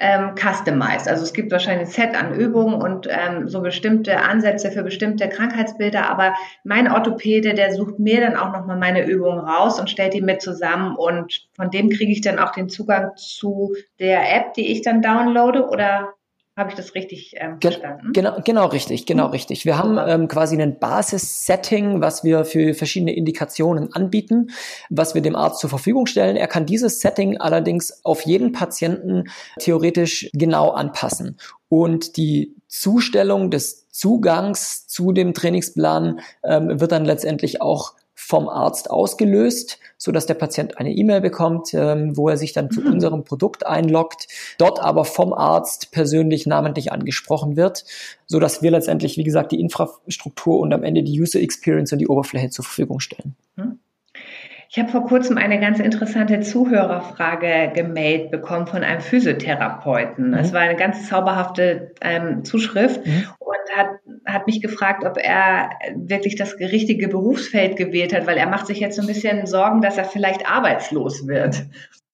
ähm, 0.00 0.34
customized. 0.36 1.08
Also 1.08 1.22
es 1.22 1.32
gibt 1.32 1.52
wahrscheinlich 1.52 1.88
ein 1.88 1.92
Set 1.92 2.20
an 2.20 2.34
Übungen 2.34 2.74
und 2.74 3.08
ähm, 3.08 3.48
so 3.48 3.60
bestimmte 3.60 4.20
Ansätze 4.20 4.70
für 4.70 4.82
bestimmte 4.82 5.28
Krankheitsbilder, 5.28 6.10
aber 6.10 6.34
mein 6.64 6.90
Orthopäde, 6.90 7.54
der 7.54 7.72
sucht 7.72 7.98
mir 7.98 8.20
dann 8.20 8.36
auch 8.36 8.52
nochmal 8.52 8.76
meine 8.76 9.06
Übungen 9.06 9.38
raus 9.38 9.78
und 9.78 9.88
stellt 9.88 10.14
die 10.14 10.20
mit 10.20 10.42
zusammen 10.42 10.96
und 10.96 11.48
von 11.54 11.70
dem 11.70 11.90
kriege 11.90 12.12
ich 12.12 12.20
dann 12.20 12.38
auch 12.38 12.50
den 12.50 12.68
Zugang 12.68 13.12
zu 13.16 13.74
der 14.00 14.34
App, 14.36 14.54
die 14.54 14.72
ich 14.72 14.82
dann 14.82 15.00
downloade 15.00 15.68
oder 15.68 16.14
habe 16.56 16.70
ich 16.70 16.76
das 16.76 16.94
richtig 16.94 17.34
ähm, 17.36 17.60
verstanden? 17.60 18.12
Genau, 18.12 18.40
genau 18.44 18.66
richtig, 18.66 19.06
genau 19.06 19.26
richtig. 19.26 19.64
Wir 19.64 19.76
haben 19.76 19.98
ähm, 19.98 20.28
quasi 20.28 20.60
ein 20.60 20.78
Basis-Setting, 20.78 22.00
was 22.00 22.22
wir 22.22 22.44
für 22.44 22.74
verschiedene 22.74 23.14
Indikationen 23.14 23.92
anbieten, 23.92 24.50
was 24.88 25.14
wir 25.14 25.22
dem 25.22 25.34
Arzt 25.34 25.60
zur 25.60 25.70
Verfügung 25.70 26.06
stellen. 26.06 26.36
Er 26.36 26.46
kann 26.46 26.64
dieses 26.64 27.00
Setting 27.00 27.38
allerdings 27.38 28.04
auf 28.04 28.22
jeden 28.22 28.52
Patienten 28.52 29.24
theoretisch 29.58 30.30
genau 30.32 30.70
anpassen. 30.70 31.38
Und 31.68 32.16
die 32.16 32.54
Zustellung 32.68 33.50
des 33.50 33.88
Zugangs 33.88 34.86
zu 34.86 35.10
dem 35.10 35.34
Trainingsplan 35.34 36.20
ähm, 36.44 36.80
wird 36.80 36.92
dann 36.92 37.04
letztendlich 37.04 37.62
auch 37.62 37.94
vom 38.26 38.48
Arzt 38.48 38.90
ausgelöst, 38.90 39.78
so 39.98 40.10
dass 40.10 40.24
der 40.24 40.34
Patient 40.34 40.78
eine 40.78 40.92
E-Mail 40.92 41.20
bekommt, 41.20 41.74
ähm, 41.74 42.16
wo 42.16 42.30
er 42.30 42.38
sich 42.38 42.54
dann 42.54 42.70
zu 42.70 42.80
mhm. 42.80 42.92
unserem 42.92 43.24
Produkt 43.24 43.66
einloggt, 43.66 44.28
dort 44.56 44.80
aber 44.80 45.04
vom 45.04 45.34
Arzt 45.34 45.92
persönlich 45.92 46.46
namentlich 46.46 46.90
angesprochen 46.90 47.56
wird, 47.56 47.84
so 48.26 48.40
dass 48.40 48.62
wir 48.62 48.70
letztendlich, 48.70 49.18
wie 49.18 49.24
gesagt, 49.24 49.52
die 49.52 49.60
Infrastruktur 49.60 50.58
und 50.58 50.72
am 50.72 50.84
Ende 50.84 51.02
die 51.02 51.20
User 51.20 51.40
Experience 51.40 51.92
und 51.92 51.98
die 51.98 52.08
Oberfläche 52.08 52.48
zur 52.48 52.64
Verfügung 52.64 53.00
stellen. 53.00 53.36
Mhm. 53.56 53.78
Ich 54.74 54.80
habe 54.80 54.90
vor 54.90 55.06
kurzem 55.06 55.38
eine 55.38 55.60
ganz 55.60 55.78
interessante 55.78 56.40
Zuhörerfrage 56.40 57.70
gemailt 57.72 58.32
bekommen 58.32 58.66
von 58.66 58.82
einem 58.82 59.00
Physiotherapeuten. 59.00 60.30
Mhm. 60.30 60.34
Es 60.34 60.52
war 60.52 60.62
eine 60.62 60.74
ganz 60.74 61.08
zauberhafte 61.08 61.94
ähm, 62.00 62.44
Zuschrift 62.44 63.06
mhm. 63.06 63.28
und 63.38 63.76
hat, 63.76 64.00
hat 64.26 64.48
mich 64.48 64.60
gefragt, 64.60 65.04
ob 65.04 65.16
er 65.16 65.70
wirklich 65.94 66.34
das 66.34 66.58
richtige 66.58 67.06
Berufsfeld 67.06 67.76
gewählt 67.76 68.12
hat, 68.12 68.26
weil 68.26 68.36
er 68.36 68.48
macht 68.48 68.66
sich 68.66 68.80
jetzt 68.80 68.96
so 68.96 69.02
ein 69.02 69.06
bisschen 69.06 69.46
Sorgen, 69.46 69.80
dass 69.80 69.96
er 69.96 70.06
vielleicht 70.06 70.50
arbeitslos 70.50 71.28
wird. 71.28 71.66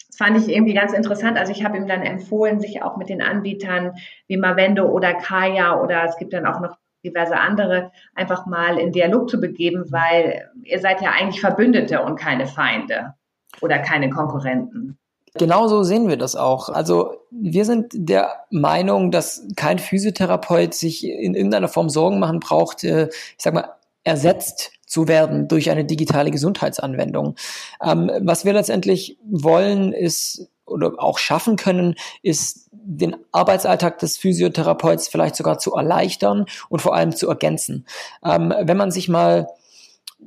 Das 0.09 0.17
fand 0.19 0.37
ich 0.37 0.55
irgendwie 0.55 0.75
ganz 0.75 0.93
interessant. 0.93 1.39
Also 1.39 1.53
ich 1.53 1.65
habe 1.65 1.79
ihm 1.79 1.87
dann 1.87 2.03
empfohlen, 2.03 2.61
sich 2.61 2.83
auch 2.83 2.99
mit 2.99 3.09
den 3.09 3.23
Anbietern 3.23 3.93
wie 4.27 4.37
Mavendo 4.37 4.85
oder 4.85 5.15
Kaya 5.15 5.81
oder 5.81 6.05
es 6.05 6.19
gibt 6.19 6.35
dann 6.35 6.45
auch 6.45 6.61
noch 6.61 6.77
diverse 7.05 7.37
andere 7.37 7.93
einfach 8.15 8.47
mal 8.47 8.79
in 8.79 8.93
Dialog 8.93 9.31
zu 9.31 9.41
begeben, 9.41 9.85
weil 9.91 10.51
ihr 10.65 10.81
seid 10.81 11.01
ja 11.01 11.11
eigentlich 11.11 11.41
Verbündete 11.41 12.03
und 12.03 12.17
keine 12.17 12.47
Feinde 12.47 13.15
oder 13.61 13.79
keine 13.79 14.11
Konkurrenten. 14.11 14.99
Genauso 15.35 15.85
sehen 15.85 16.09
wir 16.09 16.17
das 16.17 16.35
auch. 16.35 16.69
Also 16.69 17.15
wir 17.31 17.65
sind 17.65 17.93
der 17.95 18.45
Meinung, 18.51 19.11
dass 19.13 19.47
kein 19.57 19.79
Physiotherapeut 19.79 20.75
sich 20.75 21.07
in 21.07 21.35
irgendeiner 21.35 21.69
Form 21.69 21.89
Sorgen 21.89 22.19
machen 22.19 22.41
braucht, 22.41 22.83
äh, 22.83 23.07
ich 23.07 23.35
sag 23.39 23.55
mal, 23.55 23.69
ersetzt 24.03 24.73
zu 24.87 25.07
werden 25.07 25.47
durch 25.47 25.71
eine 25.71 25.85
digitale 25.85 26.33
Gesundheitsanwendung. 26.33 27.37
Ähm, 27.85 28.11
was 28.23 28.45
wir 28.45 28.53
letztendlich 28.53 29.19
wollen, 29.25 29.93
ist 29.93 30.49
oder 30.71 30.93
auch 30.99 31.19
schaffen 31.19 31.57
können, 31.57 31.95
ist 32.23 32.69
den 32.73 33.17
Arbeitsalltag 33.33 33.99
des 33.99 34.17
Physiotherapeuten 34.17 35.07
vielleicht 35.11 35.37
sogar 35.37 35.59
zu 35.59 35.75
erleichtern 35.75 36.47
und 36.69 36.81
vor 36.81 36.95
allem 36.95 37.15
zu 37.15 37.29
ergänzen. 37.29 37.87
Ähm, 38.25 38.55
wenn 38.63 38.77
man 38.77 38.91
sich 38.91 39.09
mal 39.09 39.49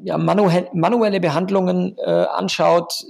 ja, 0.03 0.17
manu 0.17 0.50
manuelle 0.73 1.19
Behandlungen 1.19 1.95
äh, 1.97 2.09
anschaut, 2.09 3.05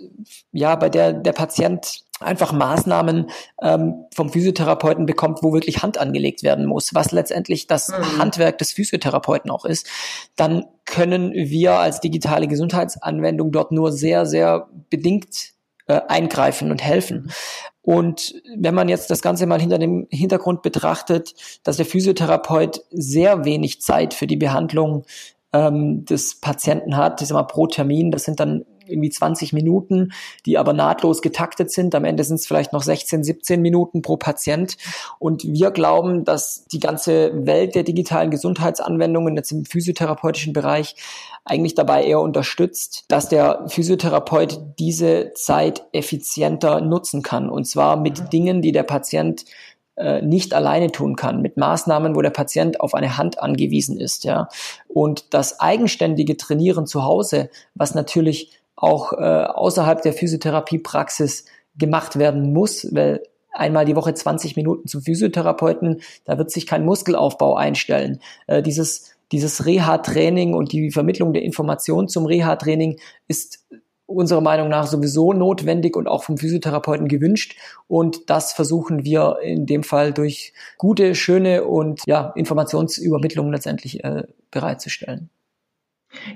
ja, 0.52 0.76
bei 0.76 0.90
der 0.90 1.14
der 1.14 1.32
Patient 1.32 2.04
einfach 2.20 2.52
Maßnahmen 2.52 3.30
ähm, 3.62 4.06
vom 4.14 4.30
Physiotherapeuten 4.30 5.06
bekommt, 5.06 5.40
wo 5.44 5.54
wirklich 5.54 5.84
Hand 5.84 5.98
angelegt 5.98 6.44
werden 6.44 6.66
muss, 6.66 6.94
was 6.94 7.12
letztendlich 7.12 7.68
das 7.68 7.90
mhm. 7.90 8.20
Handwerk 8.20 8.58
des 8.58 8.72
Physiotherapeuten 8.72 9.52
auch 9.52 9.66
ist, 9.66 9.88
dann 10.36 10.66
können 10.86 11.34
wir 11.34 11.74
als 11.74 12.00
digitale 12.00 12.48
Gesundheitsanwendung 12.48 13.52
dort 13.52 13.72
nur 13.72 13.92
sehr, 13.92 14.26
sehr 14.26 14.68
bedingt 14.90 15.54
äh, 15.88 16.02
eingreifen 16.08 16.72
und 16.72 16.82
helfen. 16.82 17.32
Und 17.82 18.36
wenn 18.56 18.74
man 18.74 18.88
jetzt 18.88 19.10
das 19.10 19.22
Ganze 19.22 19.46
mal 19.46 19.60
hinter 19.60 19.78
dem 19.78 20.08
Hintergrund 20.10 20.62
betrachtet, 20.62 21.34
dass 21.64 21.78
der 21.78 21.86
Physiotherapeut 21.86 22.82
sehr 22.92 23.44
wenig 23.44 23.82
Zeit 23.82 24.14
für 24.14 24.28
die 24.28 24.38
Behandlung 24.38 25.06
ähm, 25.52 26.06
des 26.06 26.40
Patienten 26.40 26.96
hat, 26.96 27.22
ich 27.22 27.28
sag 27.28 27.36
mal 27.36 27.44
pro 27.44 27.68
Termin, 27.68 28.12
das 28.12 28.24
sind 28.24 28.40
dann 28.40 28.66
irgendwie 28.88 29.10
20 29.10 29.54
Minuten, 29.54 30.12
die 30.46 30.58
aber 30.58 30.74
nahtlos 30.74 31.22
getaktet 31.22 31.72
sind. 31.72 31.96
Am 31.96 32.06
Ende 32.06 32.24
sind 32.24 32.36
es 32.36 32.48
vielleicht 32.48 32.74
noch 32.74 32.84
16, 32.84 33.24
17 33.24 33.62
Minuten 33.62 34.02
pro 34.02 34.18
Patient. 34.18 34.78
Und 35.20 35.44
wir 35.44 35.72
glauben, 35.72 36.26
dass 36.26 36.66
die 36.66 36.80
ganze 36.80 37.32
Welt 37.46 37.76
der 37.76 37.84
digitalen 37.84 38.32
Gesundheitsanwendungen 38.32 39.36
jetzt 39.36 39.52
im 39.52 39.66
physiotherapeutischen 39.66 40.54
Bereich 40.54 40.96
eigentlich 41.46 41.76
dabei 41.76 42.06
eher 42.06 42.22
unterstützt, 42.22 43.06
dass 43.10 43.28
der 43.28 43.66
Physiotherapeut 43.68 44.62
diese 44.80 45.34
Zeit 45.34 45.84
effizienter 45.92 46.80
nutzen 46.82 47.22
kann. 47.22 47.50
Und 47.50 47.66
zwar 47.66 47.98
mit 47.98 48.20
mhm. 48.20 48.30
Dingen, 48.30 48.62
die 48.62 48.72
der 48.72 48.84
Patient 48.84 49.44
äh, 49.96 50.22
nicht 50.22 50.54
alleine 50.54 50.92
tun 50.92 51.16
kann, 51.16 51.42
mit 51.42 51.58
Maßnahmen, 51.58 52.16
wo 52.16 52.22
der 52.22 52.32
Patient 52.32 52.80
auf 52.80 52.96
eine 52.96 53.18
Hand 53.18 53.40
angewiesen 53.40 54.00
ist, 54.00 54.24
ja. 54.24 54.48
Und 54.88 55.34
das 55.36 55.60
eigenständige 55.60 56.36
Trainieren 56.36 56.88
zu 56.88 57.04
Hause, 57.04 57.50
was 57.76 57.94
natürlich 57.94 58.63
auch 58.76 59.14
äh, 59.14 59.16
außerhalb 59.16 60.02
der 60.02 60.14
Physiotherapiepraxis 60.14 61.46
gemacht 61.76 62.18
werden 62.18 62.54
muss, 62.54 62.88
weil 62.94 63.24
einmal 63.52 63.86
die 63.86 63.96
Woche 63.96 64.14
20 64.14 64.56
Minuten 64.56 64.88
zum 64.88 65.02
Physiotherapeuten, 65.02 66.02
da 66.26 66.38
wird 66.38 66.52
sich 66.52 66.68
kein 66.68 66.86
Muskelaufbau 66.86 67.56
einstellen. 67.56 68.20
Äh, 68.48 68.62
dieses 68.62 69.14
dieses 69.34 69.66
Reha-Training 69.66 70.54
und 70.54 70.72
die 70.72 70.92
Vermittlung 70.92 71.34
der 71.34 71.42
Information 71.42 72.08
zum 72.08 72.28
Reha-Training 72.28 73.00
ist 73.28 73.66
unserer 74.06 74.42
Meinung 74.42 74.70
nach 74.70 74.86
sowieso 74.86 75.34
notwendig 75.34 75.96
und 75.96 76.08
auch 76.08 76.24
vom 76.24 76.38
Physiotherapeuten 76.38 77.08
gewünscht. 77.08 77.58
Und 77.88 78.30
das 78.30 78.54
versuchen 78.54 79.04
wir 79.04 79.38
in 79.42 79.66
dem 79.66 79.82
Fall 79.82 80.14
durch 80.14 80.54
gute, 80.78 81.16
schöne 81.16 81.64
und 81.64 82.02
ja, 82.06 82.32
Informationsübermittlung 82.36 83.52
letztendlich 83.52 84.04
äh, 84.04 84.24
bereitzustellen. 84.52 85.30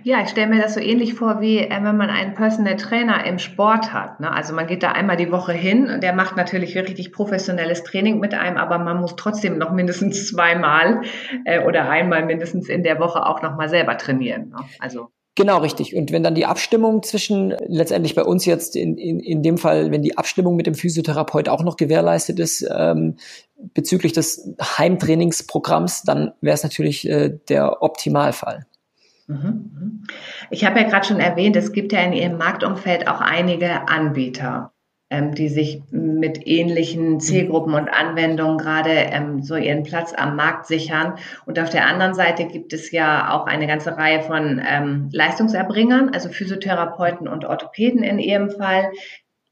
Ja, 0.04 0.22
ich 0.22 0.30
stelle 0.30 0.48
mir 0.48 0.62
das 0.62 0.74
so 0.74 0.80
ähnlich 0.80 1.14
vor, 1.14 1.42
wie 1.42 1.60
äh, 1.60 1.70
wenn 1.70 1.98
man 1.98 2.10
einen 2.10 2.34
Personal 2.34 2.76
Trainer 2.78 3.26
im 3.26 3.40
Sport 3.40 3.94
hat. 3.94 4.20
Ne? 4.20 4.32
Also 4.32 4.54
man 4.54 4.68
geht 4.68 4.84
da 4.84 4.92
einmal 4.92 5.18
die 5.18 5.32
Woche 5.32 5.54
hin 5.54 5.90
und 5.90 6.02
der 6.02 6.14
macht 6.14 6.36
natürlich 6.36 6.76
richtig 6.76 7.12
professionelles 7.12 7.84
Training 7.84 8.20
mit 8.20 8.34
einem, 8.34 8.58
aber 8.58 8.80
man 8.80 9.00
muss 9.00 9.16
trotzdem 9.16 9.58
noch 9.58 9.72
mindestens 9.72 10.28
zweimal 10.28 11.02
äh, 11.46 11.64
oder 11.64 11.90
einmal 11.90 12.26
mindestens 12.26 12.70
in 12.70 12.84
der 12.84 13.00
Woche 13.00 13.26
auch 13.26 13.42
nochmal 13.42 13.70
selber 13.70 13.98
trainieren. 13.98 14.50
Ne? 14.50 14.58
Also 14.80 15.10
Genau, 15.38 15.60
richtig. 15.60 15.96
Und 15.96 16.12
wenn 16.12 16.24
dann 16.24 16.34
die 16.34 16.48
Abstimmung 16.48 17.04
zwischen, 17.04 17.54
letztendlich 17.68 18.16
bei 18.16 18.24
uns 18.24 18.46
jetzt 18.46 18.76
in, 18.76 18.98
in, 18.98 19.20
in 19.20 19.44
dem 19.44 19.60
Fall, 19.60 19.92
wenn 19.92 20.02
die 20.02 20.18
Abstimmung 20.18 20.56
mit 20.56 20.66
dem 20.66 20.74
Physiotherapeut 20.74 21.48
auch 21.48 21.64
noch 21.64 21.78
gewährleistet 21.78 22.40
ist, 22.40 22.68
ähm, 22.76 23.18
bezüglich 23.76 24.14
des 24.14 24.52
Heimtrainingsprogramms, 24.60 26.02
dann 26.02 26.34
wäre 26.42 26.56
es 26.56 26.64
natürlich 26.64 27.08
äh, 27.08 27.38
der 27.50 27.84
Optimalfall. 27.84 28.66
Mhm. 29.28 30.04
Ich 30.50 30.66
habe 30.66 30.80
ja 30.80 30.88
gerade 30.88 31.06
schon 31.06 31.20
erwähnt, 31.20 31.56
es 31.56 31.72
gibt 31.72 31.92
ja 31.92 32.00
in 32.02 32.14
Ihrem 32.14 32.38
Marktumfeld 32.38 33.08
auch 33.08 33.22
einige 33.22 33.88
Anbieter 33.88 34.74
ähm, 35.10 35.34
die 35.34 35.48
sich 35.48 35.82
mit 35.90 36.46
ähnlichen 36.46 37.14
mhm. 37.14 37.20
Zielgruppen 37.22 37.74
und 37.74 37.88
Anwendungen 37.88 38.58
gerade 38.58 38.92
ähm, 38.92 39.42
so 39.42 39.56
ihren 39.56 39.84
Platz 39.84 40.14
am 40.14 40.36
Markt 40.36 40.68
sichern. 40.68 41.14
Und 41.46 41.60
auf 41.60 41.70
der 41.70 41.86
anderen 41.86 42.14
Seite 42.14 42.46
gibt 42.46 42.74
es 42.74 42.92
ja 42.92 43.32
auch 43.32 43.46
eine 43.46 43.68
ganze 43.68 43.96
Reihe 43.96 44.22
von 44.22 44.62
ähm, 44.66 45.10
Leistungserbringern, 45.14 46.10
also 46.14 46.28
Physiotherapeuten 46.28 47.30
und 47.30 47.46
Orthopäden 47.46 48.04
in 48.04 48.20
ihrem 48.20 48.52
Fall. 48.52 48.92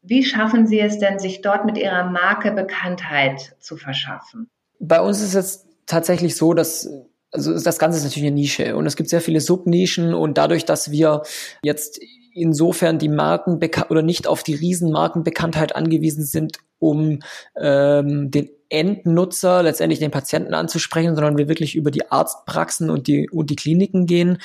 Wie 0.02 0.26
schaffen 0.26 0.68
Sie 0.68 0.80
es 0.80 1.00
denn, 1.00 1.20
sich 1.20 1.42
dort 1.42 1.66
mit 1.66 1.78
Ihrer 1.78 2.04
Marke 2.04 2.52
Bekanntheit 2.52 3.56
zu 3.60 3.78
verschaffen? 3.78 4.50
Bei 4.80 5.00
uns 5.00 5.22
ist 5.22 5.36
es 5.36 5.68
tatsächlich 5.86 6.36
so, 6.36 6.54
dass 6.54 6.90
also 7.36 7.54
das 7.58 7.80
Ganze 7.80 7.98
ist 7.98 8.04
natürlich 8.04 8.28
eine 8.28 8.36
Nische 8.36 8.76
und 8.76 8.86
es 8.86 8.96
gibt 8.96 9.10
sehr 9.10 9.22
viele 9.22 9.42
Subnischen 9.42 10.14
und 10.14 10.38
dadurch, 10.38 10.66
dass 10.66 10.92
wir 10.92 11.22
jetzt 11.64 12.00
insofern 12.34 13.00
die 13.00 13.10
Marken 13.10 13.60
oder 13.90 14.02
nicht 14.02 14.28
auf 14.28 14.44
die 14.44 14.56
Riesenmarkenbekanntheit 14.56 15.76
angewiesen 15.76 16.26
sind, 16.26 16.60
um 16.80 17.20
ähm, 17.58 18.32
den 18.32 18.50
Endnutzer, 18.70 19.64
letztendlich 19.64 20.00
den 20.00 20.12
Patienten 20.12 20.54
anzusprechen, 20.54 21.16
sondern 21.16 21.38
wir 21.38 21.48
wirklich 21.48 21.76
über 21.76 21.92
die 21.92 22.12
Arztpraxen 22.12 22.90
und 22.90 23.08
die, 23.08 23.30
und 23.30 23.50
die 23.50 23.56
Kliniken 23.56 24.06
gehen, 24.06 24.40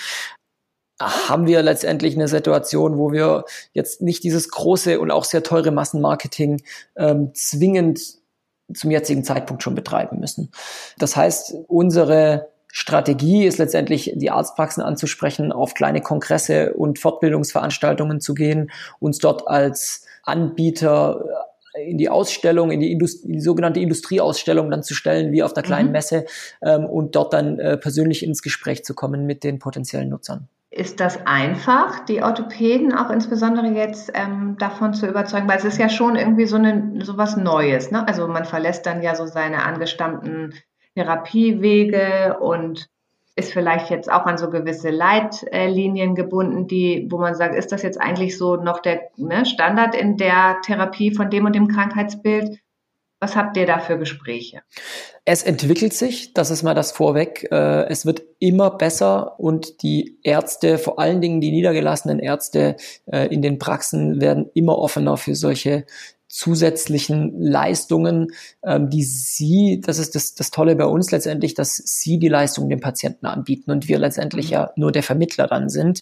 haben 1.00 1.46
wir 1.46 1.62
letztendlich 1.62 2.14
eine 2.14 2.28
Situation, 2.28 2.98
wo 2.98 3.10
wir 3.10 3.44
jetzt 3.72 4.02
nicht 4.02 4.22
dieses 4.22 4.50
große 4.50 5.00
und 5.00 5.10
auch 5.10 5.24
sehr 5.24 5.42
teure 5.42 5.70
Massenmarketing 5.70 6.62
ähm, 6.96 7.32
zwingend 7.34 8.20
zum 8.74 8.90
jetzigen 8.90 9.24
Zeitpunkt 9.24 9.62
schon 9.62 9.74
betreiben 9.74 10.20
müssen. 10.20 10.50
Das 10.98 11.16
heißt, 11.16 11.54
unsere 11.66 12.50
Strategie 12.72 13.46
ist 13.46 13.58
letztendlich, 13.58 14.12
die 14.14 14.30
Arztpraxen 14.30 14.82
anzusprechen, 14.82 15.52
auf 15.52 15.74
kleine 15.74 16.00
Kongresse 16.00 16.74
und 16.74 16.98
Fortbildungsveranstaltungen 16.98 18.20
zu 18.20 18.34
gehen, 18.34 18.70
uns 18.98 19.18
dort 19.18 19.48
als 19.48 20.06
Anbieter 20.22 21.24
in 21.74 21.98
die 21.98 22.08
Ausstellung, 22.08 22.70
in 22.70 22.80
die, 22.80 22.92
Indust 22.92 23.24
in 23.24 23.32
die 23.32 23.40
sogenannte 23.40 23.80
Industrieausstellung 23.80 24.70
dann 24.70 24.82
zu 24.82 24.94
stellen, 24.94 25.32
wie 25.32 25.42
auf 25.42 25.52
der 25.52 25.62
kleinen 25.62 25.88
mhm. 25.88 25.92
Messe, 25.92 26.26
ähm, 26.62 26.84
und 26.84 27.14
dort 27.14 27.32
dann 27.32 27.58
äh, 27.58 27.76
persönlich 27.76 28.24
ins 28.24 28.42
Gespräch 28.42 28.84
zu 28.84 28.94
kommen 28.94 29.26
mit 29.26 29.44
den 29.44 29.58
potenziellen 29.58 30.08
Nutzern. 30.08 30.48
Ist 30.72 31.00
das 31.00 31.18
einfach, 31.26 32.04
die 32.04 32.22
Orthopäden 32.22 32.94
auch 32.94 33.10
insbesondere 33.10 33.66
jetzt 33.66 34.12
ähm, 34.14 34.56
davon 34.58 34.94
zu 34.94 35.08
überzeugen? 35.08 35.48
Weil 35.48 35.58
es 35.58 35.64
ist 35.64 35.78
ja 35.78 35.88
schon 35.88 36.14
irgendwie 36.14 36.46
so, 36.46 36.56
eine, 36.56 37.04
so 37.04 37.16
was 37.16 37.36
Neues. 37.36 37.90
Ne? 37.90 38.06
Also 38.06 38.28
man 38.28 38.44
verlässt 38.44 38.86
dann 38.86 39.02
ja 39.02 39.16
so 39.16 39.26
seine 39.26 39.64
angestammten 39.64 40.54
Therapiewege 41.00 42.38
und 42.40 42.88
ist 43.36 43.52
vielleicht 43.52 43.90
jetzt 43.90 44.10
auch 44.10 44.26
an 44.26 44.38
so 44.38 44.50
gewisse 44.50 44.90
Leitlinien 44.90 46.14
gebunden, 46.14 46.66
die, 46.66 47.06
wo 47.10 47.18
man 47.18 47.34
sagt, 47.34 47.54
ist 47.54 47.72
das 47.72 47.82
jetzt 47.82 48.00
eigentlich 48.00 48.36
so 48.36 48.56
noch 48.56 48.80
der 48.80 49.08
ne, 49.16 49.46
Standard 49.46 49.94
in 49.94 50.16
der 50.16 50.58
Therapie 50.64 51.14
von 51.14 51.30
dem 51.30 51.46
und 51.46 51.54
dem 51.54 51.68
Krankheitsbild? 51.68 52.58
Was 53.22 53.36
habt 53.36 53.56
ihr 53.58 53.66
da 53.66 53.78
für 53.78 53.98
Gespräche? 53.98 54.62
Es 55.26 55.42
entwickelt 55.42 55.92
sich, 55.92 56.32
das 56.32 56.50
ist 56.50 56.62
mal 56.62 56.74
das 56.74 56.92
vorweg. 56.92 57.46
Äh, 57.50 57.86
es 57.88 58.06
wird 58.06 58.22
immer 58.38 58.70
besser 58.70 59.38
und 59.38 59.82
die 59.82 60.18
Ärzte, 60.22 60.78
vor 60.78 60.98
allen 60.98 61.20
Dingen 61.20 61.40
die 61.40 61.50
niedergelassenen 61.50 62.18
Ärzte 62.18 62.76
äh, 63.06 63.26
in 63.26 63.42
den 63.42 63.58
Praxen, 63.58 64.20
werden 64.20 64.50
immer 64.54 64.78
offener 64.78 65.18
für 65.18 65.34
solche 65.34 65.84
zusätzlichen 66.30 67.40
Leistungen, 67.40 68.28
ähm, 68.62 68.88
die 68.88 69.02
Sie, 69.02 69.82
das 69.84 69.98
ist 69.98 70.14
das, 70.14 70.34
das 70.34 70.50
Tolle 70.50 70.76
bei 70.76 70.86
uns 70.86 71.10
letztendlich, 71.10 71.54
dass 71.54 71.76
Sie 71.76 72.18
die 72.18 72.28
Leistung 72.28 72.68
dem 72.68 72.80
Patienten 72.80 73.26
anbieten 73.26 73.70
und 73.70 73.88
wir 73.88 73.98
letztendlich 73.98 74.46
mhm. 74.46 74.52
ja 74.52 74.70
nur 74.76 74.92
der 74.92 75.02
Vermittler 75.02 75.48
dann 75.48 75.68
sind. 75.68 76.00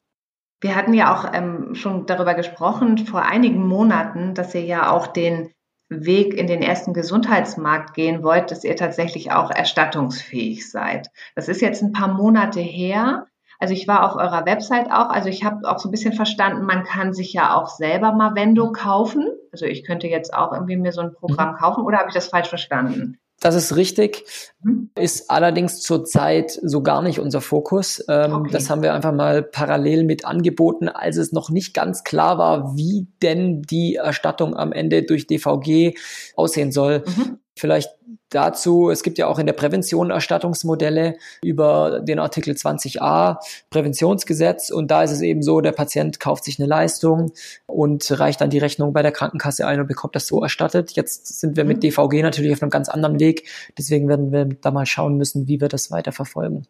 Wir 0.61 0.77
hatten 0.77 0.93
ja 0.93 1.15
auch 1.15 1.33
ähm, 1.33 1.75
schon 1.75 2.07
darüber 2.07 2.35
gesprochen 2.35 2.99
vor 2.99 3.23
einigen 3.23 3.67
Monaten, 3.67 4.35
dass 4.35 4.55
ihr 4.55 4.65
ja 4.65 4.91
auch 4.91 5.07
den 5.07 5.51
Weg 5.89 6.35
in 6.35 6.47
den 6.47 6.61
ersten 6.61 6.93
Gesundheitsmarkt 6.93 7.95
gehen 7.95 8.23
wollt, 8.23 8.51
dass 8.51 8.65
ihr 8.65 8.77
tatsächlich 8.77 9.33
auch 9.33 9.51
erstattungsfähig 9.51 10.71
seid. 10.71 11.11
Das 11.35 11.49
ist 11.49 11.63
jetzt 11.63 11.83
ein 11.83 11.93
paar 11.93 12.13
Monate 12.13 12.61
her. 12.61 13.27
Also 13.59 13.75
ich 13.75 13.89
war 13.89 14.09
auf 14.09 14.17
eurer 14.17 14.47
Website 14.47 14.87
auch, 14.87 15.11
also 15.11 15.29
ich 15.29 15.45
habe 15.45 15.69
auch 15.69 15.79
so 15.79 15.89
ein 15.89 15.91
bisschen 15.91 16.13
verstanden, 16.13 16.65
man 16.65 16.85
kann 16.85 17.13
sich 17.13 17.33
ja 17.33 17.55
auch 17.55 17.69
selber 17.69 18.13
Mavendo 18.13 18.71
kaufen. 18.71 19.29
Also 19.53 19.67
ich 19.67 19.85
könnte 19.85 20.07
jetzt 20.07 20.33
auch 20.33 20.53
irgendwie 20.53 20.77
mir 20.77 20.93
so 20.93 21.01
ein 21.01 21.13
Programm 21.13 21.53
mhm. 21.53 21.57
kaufen 21.57 21.85
oder 21.85 21.99
habe 21.99 22.09
ich 22.09 22.15
das 22.15 22.29
falsch 22.29 22.49
verstanden? 22.49 23.19
Das 23.41 23.55
ist 23.55 23.77
richtig, 23.77 24.25
mhm. 24.63 24.91
ist 24.97 25.31
allerdings 25.31 25.81
zurzeit 25.81 26.51
so 26.51 26.83
gar 26.83 27.03
nicht 27.03 27.21
unser 27.21 27.41
Fokus. 27.41 28.05
Ähm, 28.09 28.33
okay. 28.33 28.51
Das 28.53 28.69
haben 28.69 28.83
wir 28.83 28.95
einfach 28.95 29.13
mal 29.13 29.45
parallel 29.45 30.03
mit 30.05 30.25
angeboten, 30.25 30.89
als 30.89 31.17
es 31.17 31.31
noch 31.31 31.49
nicht 31.49 31.73
ganz 31.73 32.03
klar 32.03 32.39
war, 32.39 32.77
wie 32.77 33.07
denn 33.23 33.63
die 33.63 33.95
Erstattung 33.95 34.57
am 34.57 34.73
Ende 34.73 35.05
durch 35.05 35.29
DVG 35.29 35.97
aussehen 36.35 36.73
soll. 36.73 37.05
Mhm. 37.07 37.39
Vielleicht 37.55 37.91
dazu, 38.31 38.91
es 38.91 39.03
gibt 39.03 39.19
ja 39.19 39.27
auch 39.27 39.39
in 39.39 39.47
der 39.47 39.53
Prävention 39.53 40.11
Erstattungsmodelle 40.11 41.17
über 41.43 42.01
den 42.01 42.19
Artikel 42.19 42.55
20a 42.55 43.39
Präventionsgesetz 43.71 44.71
und 44.71 44.91
da 44.91 45.03
ist 45.03 45.13
es 45.13 45.21
eben 45.23 45.43
so, 45.43 45.61
der 45.61 45.73
Patient 45.73 46.21
kauft 46.21 46.45
sich 46.45 46.59
eine 46.59 46.69
Leistung 46.69 47.33
und 47.67 48.19
reicht 48.19 48.41
dann 48.41 48.51
die 48.51 48.59
Rechnung 48.59 48.93
bei 48.93 49.03
der 49.03 49.13
Krankenkasse 49.13 49.67
ein 49.67 49.81
und 49.81 49.87
bekommt 49.87 50.15
das 50.15 50.27
so 50.27 50.43
erstattet. 50.43 50.93
Jetzt 50.93 51.41
sind 51.41 51.57
wir 51.57 51.65
mit 51.65 51.79
mhm. 51.79 51.81
DVG 51.81 52.23
natürlich 52.23 52.53
auf 52.53 52.63
einem 52.63 52.71
ganz 52.71 52.89
anderen 52.89 53.21
Weg, 53.21 53.49
deswegen 53.77 54.09
werden 54.09 54.33
wir 54.33 54.45
da 54.45 54.71
mal 54.71 54.87
schauen 54.87 55.17
müssen, 55.17 55.49
wie 55.49 55.61
wir 55.61 55.69
das 55.69 55.91
weiter 55.91 56.13
verfolgen. 56.13 56.67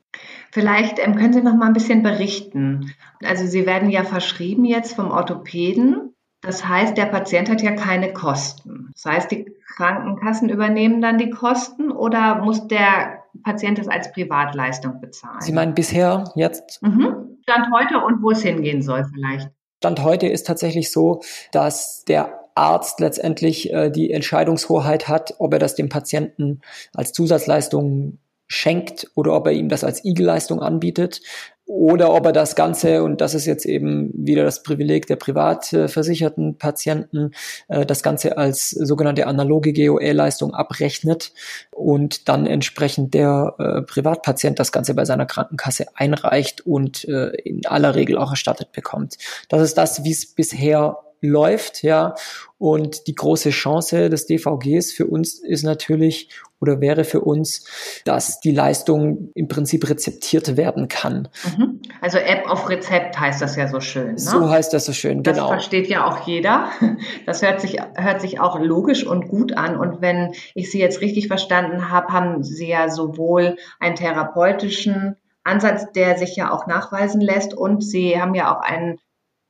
Vielleicht 0.53 0.98
ähm, 0.98 1.16
können 1.16 1.33
Sie 1.33 1.42
noch 1.42 1.55
mal 1.55 1.66
ein 1.66 1.72
bisschen 1.72 2.03
berichten. 2.03 2.92
Also 3.22 3.46
Sie 3.46 3.66
werden 3.66 3.90
ja 3.90 4.05
verschrieben 4.05 4.64
jetzt 4.64 4.94
vom 4.94 5.11
Orthopäden. 5.11 6.14
Das 6.40 6.66
heißt, 6.66 6.96
der 6.96 7.07
Patient 7.07 7.48
hat 7.51 7.62
ja 7.62 7.72
keine 7.72 8.12
Kosten. 8.12 8.90
Das 8.92 9.05
heißt, 9.05 9.31
die 9.31 9.53
Krankenkassen 9.77 10.48
übernehmen 10.48 11.01
dann 11.01 11.18
die 11.18 11.31
Kosten 11.31 11.90
oder 11.90 12.37
muss 12.37 12.68
der 12.68 13.24
Patient 13.42 13.79
es 13.79 13.88
als 13.88 14.12
Privatleistung 14.12 15.01
bezahlen? 15.01 15.40
Sie 15.40 15.53
meinen 15.53 15.74
bisher 15.74 16.24
jetzt? 16.37 16.83
Mhm. 16.83 17.38
Stand 17.42 17.66
heute 17.74 17.98
und 18.05 18.22
wo 18.22 18.31
es 18.31 18.42
hingehen 18.42 18.83
soll 18.83 19.05
vielleicht? 19.05 19.51
Stand 19.79 20.03
heute 20.03 20.27
ist 20.27 20.46
tatsächlich 20.46 20.92
so, 20.92 21.22
dass 21.53 22.05
der 22.05 22.38
Arzt 22.55 23.01
letztendlich 23.01 23.72
äh, 23.72 23.90
die 23.90 24.11
Entscheidungshoheit 24.11 25.09
hat, 25.09 25.35
ob 25.38 25.53
er 25.53 25.59
das 25.59 25.77
dem 25.77 25.88
Patienten 25.88 26.61
als 26.94 27.12
Zusatzleistung 27.12 28.18
schenkt 28.49 29.11
oder 29.15 29.35
ob 29.35 29.47
er 29.47 29.53
ihm 29.53 29.69
das 29.69 29.85
als 29.85 30.05
Igelleistung 30.05 30.61
anbietet 30.61 31.21
oder 31.69 32.15
ob 32.15 32.25
er 32.25 32.33
das 32.33 32.57
Ganze, 32.57 33.03
und 33.03 33.21
das 33.21 33.35
ist 33.35 33.45
jetzt 33.45 33.67
eben 33.67 34.11
wieder 34.15 34.43
das 34.43 34.63
Privileg 34.63 35.07
der 35.07 35.17
privat 35.17 35.67
versicherten 35.67 36.57
Patienten, 36.57 37.33
äh, 37.69 37.85
das 37.85 38.03
Ganze 38.03 38.39
als 38.39 38.71
sogenannte 38.71 39.27
analoge 39.27 39.75
GOE-Leistung 39.75 40.55
abrechnet 40.55 41.33
und 41.71 42.31
dann 42.31 42.47
entsprechend 42.47 43.13
der 43.13 43.55
äh, 43.59 43.83
Privatpatient 43.83 44.59
das 44.59 44.73
Ganze 44.73 44.95
bei 44.95 45.05
seiner 45.05 45.27
Krankenkasse 45.27 45.87
einreicht 45.95 46.67
und 46.67 47.05
äh, 47.05 47.33
in 47.45 47.67
aller 47.67 47.95
Regel 47.95 48.17
auch 48.17 48.31
erstattet 48.31 48.73
bekommt. 48.73 49.19
Das 49.51 49.61
ist 49.61 49.77
das, 49.77 50.05
wie 50.05 50.13
es 50.13 50.25
bisher 50.35 50.97
läuft, 51.21 51.83
ja. 51.83 52.15
Und 52.59 53.07
die 53.07 53.15
große 53.15 53.51
Chance 53.51 54.11
des 54.11 54.27
DVGs 54.27 54.93
für 54.93 55.07
uns 55.07 55.39
ist 55.39 55.63
natürlich 55.63 56.29
oder 56.61 56.81
wäre 56.81 57.05
für 57.05 57.21
uns, 57.21 57.65
dass 58.05 58.41
die 58.41 58.51
Leistung 58.51 59.31
im 59.35 59.49
Prinzip 59.49 59.89
rezeptiert 59.89 60.57
werden 60.57 60.89
kann. 60.89 61.29
Mhm. 61.57 61.81
Also 62.01 62.19
App 62.19 62.51
auf 62.51 62.69
Rezept 62.69 63.19
heißt 63.19 63.41
das 63.41 63.57
ja 63.57 63.69
so 63.69 63.81
schön. 63.81 64.13
Ne? 64.13 64.19
So 64.19 64.51
heißt 64.51 64.73
das 64.73 64.87
so 64.87 64.93
schön, 64.93 65.23
das 65.23 65.37
genau. 65.37 65.49
Das 65.49 65.63
versteht 65.63 65.89
ja 65.89 66.07
auch 66.07 66.27
jeder. 66.27 66.71
Das 67.27 67.43
hört 67.43 67.61
sich, 67.61 67.79
hört 67.95 68.21
sich 68.21 68.41
auch 68.41 68.59
logisch 68.59 69.07
und 69.07 69.29
gut 69.29 69.57
an. 69.57 69.77
Und 69.77 70.01
wenn 70.01 70.33
ich 70.55 70.71
Sie 70.71 70.81
jetzt 70.81 71.01
richtig 71.01 71.29
verstanden 71.29 71.91
habe, 71.91 72.13
haben 72.13 72.43
Sie 72.43 72.69
ja 72.69 72.89
sowohl 72.89 73.57
einen 73.79 73.95
therapeutischen 73.95 75.17
Ansatz, 75.45 75.93
der 75.93 76.19
sich 76.19 76.37
ja 76.37 76.51
auch 76.53 76.67
nachweisen 76.67 77.21
lässt, 77.21 77.55
und 77.55 77.83
Sie 77.83 78.21
haben 78.21 78.35
ja 78.35 78.55
auch 78.55 78.61
einen 78.61 78.99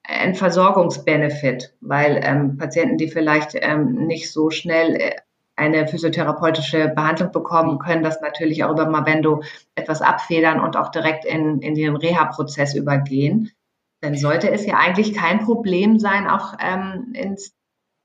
ein 0.08 0.34
Versorgungsbenefit, 0.34 1.74
weil 1.80 2.20
ähm, 2.24 2.56
Patienten, 2.56 2.96
die 2.96 3.08
vielleicht 3.08 3.50
ähm, 3.54 4.06
nicht 4.06 4.32
so 4.32 4.50
schnell 4.50 4.96
äh, 4.96 5.16
eine 5.54 5.86
physiotherapeutische 5.86 6.88
Behandlung 6.88 7.30
bekommen, 7.30 7.78
können 7.78 8.02
das 8.02 8.20
natürlich 8.20 8.64
auch 8.64 8.70
über 8.70 8.88
Mavendo 8.88 9.42
etwas 9.74 10.00
abfedern 10.00 10.60
und 10.60 10.76
auch 10.76 10.90
direkt 10.90 11.24
in, 11.24 11.60
in 11.60 11.74
den 11.74 11.94
Reha-Prozess 11.96 12.74
übergehen. 12.74 13.50
Dann 14.00 14.14
sollte 14.14 14.50
es 14.50 14.64
ja 14.64 14.76
eigentlich 14.76 15.12
kein 15.12 15.40
Problem 15.44 15.98
sein, 15.98 16.28
auch 16.28 16.54
ähm, 16.60 17.12
ins 17.12 17.52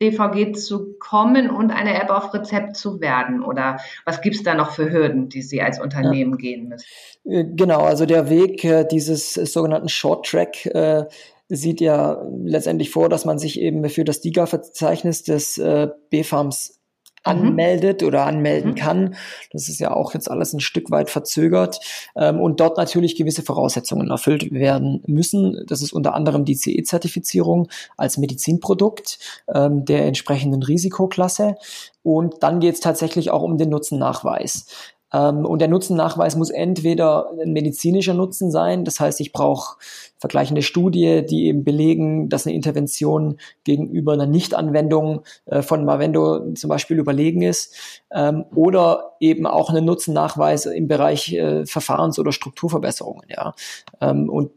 DVG 0.01 0.53
zu 0.53 0.95
kommen 0.99 1.49
und 1.49 1.71
eine 1.71 2.01
App 2.01 2.09
auf 2.09 2.33
Rezept 2.33 2.75
zu 2.75 2.99
werden? 2.99 3.43
Oder 3.43 3.79
was 4.05 4.21
gibt 4.21 4.35
es 4.35 4.43
da 4.43 4.55
noch 4.55 4.71
für 4.71 4.91
Hürden, 4.91 5.29
die 5.29 5.41
Sie 5.41 5.61
als 5.61 5.79
Unternehmen 5.79 6.31
ja. 6.31 6.37
gehen 6.37 6.67
müssen? 6.67 6.85
Äh, 7.23 7.45
genau, 7.55 7.81
also 7.83 8.05
der 8.05 8.29
Weg 8.29 8.65
äh, 8.65 8.85
dieses 8.85 9.33
sogenannten 9.35 9.89
Short 9.89 10.25
Track 10.25 10.65
äh, 10.65 11.05
sieht 11.49 11.81
ja 11.81 12.21
letztendlich 12.43 12.89
vor, 12.89 13.09
dass 13.09 13.25
man 13.25 13.37
sich 13.37 13.59
eben 13.59 13.87
für 13.89 14.03
das 14.03 14.21
DIGA-Verzeichnis 14.21 15.23
des 15.23 15.57
äh, 15.57 15.89
BFARMs 16.09 16.83
Mhm. 17.25 17.31
anmeldet 17.31 18.01
mhm. 18.01 18.07
oder 18.07 18.25
anmelden 18.25 18.71
mhm. 18.71 18.75
kann. 18.75 19.15
Das 19.51 19.69
ist 19.69 19.79
ja 19.79 19.91
auch 19.91 20.13
jetzt 20.13 20.29
alles 20.29 20.53
ein 20.53 20.59
Stück 20.59 20.91
weit 20.91 21.09
verzögert 21.09 21.79
ähm, 22.15 22.39
und 22.39 22.59
dort 22.59 22.77
natürlich 22.77 23.15
gewisse 23.15 23.43
Voraussetzungen 23.43 24.09
erfüllt 24.09 24.51
werden 24.51 25.01
müssen. 25.07 25.63
Das 25.67 25.81
ist 25.81 25.93
unter 25.93 26.13
anderem 26.13 26.45
die 26.45 26.55
CE-Zertifizierung 26.55 27.69
als 27.97 28.17
Medizinprodukt 28.17 29.19
ähm, 29.53 29.85
der 29.85 30.05
entsprechenden 30.05 30.63
Risikoklasse. 30.63 31.55
Und 32.03 32.43
dann 32.43 32.59
geht 32.59 32.75
es 32.75 32.81
tatsächlich 32.81 33.31
auch 33.31 33.43
um 33.43 33.57
den 33.57 33.69
Nutzennachweis. 33.69 34.65
Ähm, 35.13 35.45
und 35.45 35.59
der 35.59 35.67
Nutzennachweis 35.67 36.35
muss 36.35 36.49
entweder 36.49 37.29
ein 37.41 37.53
medizinischer 37.53 38.13
Nutzen 38.13 38.51
sein, 38.51 38.83
das 38.83 38.99
heißt, 38.99 39.21
ich 39.21 39.31
brauche 39.31 39.77
vergleichende 40.17 40.61
Studie, 40.61 41.23
die 41.25 41.45
eben 41.45 41.63
belegen, 41.63 42.29
dass 42.29 42.45
eine 42.45 42.55
Intervention 42.55 43.37
gegenüber 43.63 44.13
einer 44.13 44.25
Nichtanwendung 44.25 45.21
äh, 45.45 45.61
von 45.61 45.85
Mavendo 45.85 46.53
zum 46.53 46.69
Beispiel 46.69 46.97
überlegen 46.97 47.41
ist, 47.41 47.75
ähm, 48.11 48.45
oder 48.55 49.15
eben 49.19 49.45
auch 49.45 49.69
einen 49.69 49.85
Nutzennachweis 49.85 50.65
im 50.65 50.87
Bereich 50.87 51.33
äh, 51.33 51.65
Verfahrens- 51.65 52.19
oder 52.19 52.31
Strukturverbesserungen. 52.31 53.27
Ja. 53.29 53.53
Ähm, 54.01 54.29
und 54.29 54.51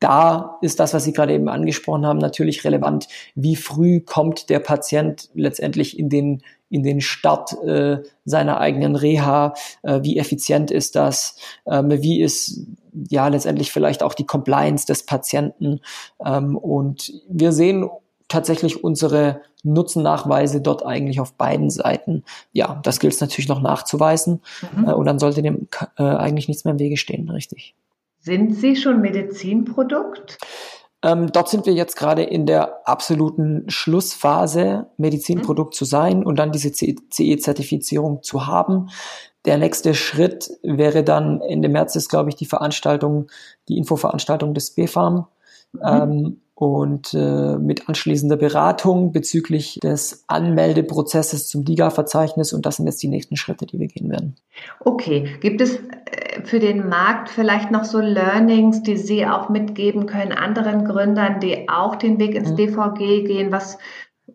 da 0.00 0.58
ist 0.60 0.80
das, 0.80 0.92
was 0.92 1.04
Sie 1.04 1.12
gerade 1.12 1.32
eben 1.32 1.48
angesprochen 1.48 2.04
haben, 2.04 2.18
natürlich 2.18 2.64
relevant. 2.64 3.08
Wie 3.34 3.56
früh 3.56 4.00
kommt 4.00 4.50
der 4.50 4.58
Patient 4.58 5.30
letztendlich 5.34 5.98
in 5.98 6.10
den 6.10 6.42
in 6.74 6.82
den 6.82 7.00
Start 7.00 7.56
äh, 7.62 7.98
seiner 8.24 8.58
eigenen 8.58 8.96
Reha, 8.96 9.54
äh, 9.82 10.00
wie 10.02 10.18
effizient 10.18 10.72
ist 10.72 10.96
das, 10.96 11.36
ähm, 11.66 11.88
wie 12.02 12.20
ist 12.20 12.66
ja 13.08 13.28
letztendlich 13.28 13.70
vielleicht 13.70 14.02
auch 14.02 14.12
die 14.12 14.26
Compliance 14.26 14.84
des 14.84 15.06
Patienten. 15.06 15.80
Ähm, 16.24 16.56
und 16.56 17.12
wir 17.28 17.52
sehen 17.52 17.88
tatsächlich 18.26 18.82
unsere 18.82 19.42
Nutzennachweise 19.62 20.60
dort 20.60 20.84
eigentlich 20.84 21.20
auf 21.20 21.34
beiden 21.34 21.70
Seiten. 21.70 22.24
Ja, 22.52 22.80
das 22.82 22.98
gilt 22.98 23.14
es 23.14 23.20
natürlich 23.20 23.48
noch 23.48 23.62
nachzuweisen 23.62 24.40
mhm. 24.76 24.88
äh, 24.88 24.92
und 24.94 25.06
dann 25.06 25.20
sollte 25.20 25.42
dem 25.42 25.68
äh, 25.96 26.02
eigentlich 26.02 26.48
nichts 26.48 26.64
mehr 26.64 26.72
im 26.72 26.80
Wege 26.80 26.96
stehen, 26.96 27.30
richtig. 27.30 27.76
Sind 28.18 28.56
Sie 28.56 28.74
schon 28.74 29.00
Medizinprodukt? 29.00 30.38
Ähm, 31.04 31.30
dort 31.30 31.50
sind 31.50 31.66
wir 31.66 31.74
jetzt 31.74 31.96
gerade 31.96 32.22
in 32.22 32.46
der 32.46 32.88
absoluten 32.88 33.68
Schlussphase, 33.68 34.86
Medizinprodukt 34.96 35.74
mhm. 35.74 35.76
zu 35.76 35.84
sein 35.84 36.24
und 36.24 36.38
dann 36.38 36.50
diese 36.50 36.72
CE-Zertifizierung 36.72 38.22
zu 38.22 38.46
haben. 38.46 38.88
Der 39.44 39.58
nächste 39.58 39.92
Schritt 39.92 40.50
wäre 40.62 41.04
dann 41.04 41.42
Ende 41.42 41.68
März 41.68 41.94
ist, 41.94 42.08
glaube 42.08 42.30
ich, 42.30 42.36
die 42.36 42.46
Veranstaltung, 42.46 43.26
die 43.68 43.76
Infoveranstaltung 43.76 44.54
des 44.54 44.70
BFARM. 44.70 45.26
Mhm. 45.72 45.80
Ähm, 45.84 46.40
und 46.54 47.14
äh, 47.14 47.56
mit 47.56 47.88
anschließender 47.88 48.36
Beratung 48.36 49.10
bezüglich 49.10 49.80
des 49.82 50.24
Anmeldeprozesses 50.28 51.48
zum 51.48 51.64
DIGA-Verzeichnis. 51.64 52.52
Und 52.52 52.64
das 52.64 52.76
sind 52.76 52.86
jetzt 52.86 53.02
die 53.02 53.08
nächsten 53.08 53.36
Schritte, 53.36 53.66
die 53.66 53.80
wir 53.80 53.88
gehen 53.88 54.08
werden. 54.08 54.36
Okay. 54.80 55.36
Gibt 55.40 55.60
es 55.60 55.76
äh, 55.76 56.42
für 56.44 56.60
den 56.60 56.88
Markt 56.88 57.28
vielleicht 57.28 57.72
noch 57.72 57.84
so 57.84 57.98
Learnings, 57.98 58.84
die 58.84 58.96
Sie 58.96 59.26
auch 59.26 59.48
mitgeben 59.48 60.06
können, 60.06 60.30
anderen 60.30 60.84
Gründern, 60.84 61.40
die 61.40 61.68
auch 61.68 61.96
den 61.96 62.20
Weg 62.20 62.36
ins 62.36 62.50
mhm. 62.50 62.56
DVG 62.56 63.24
gehen, 63.24 63.50
was, 63.50 63.78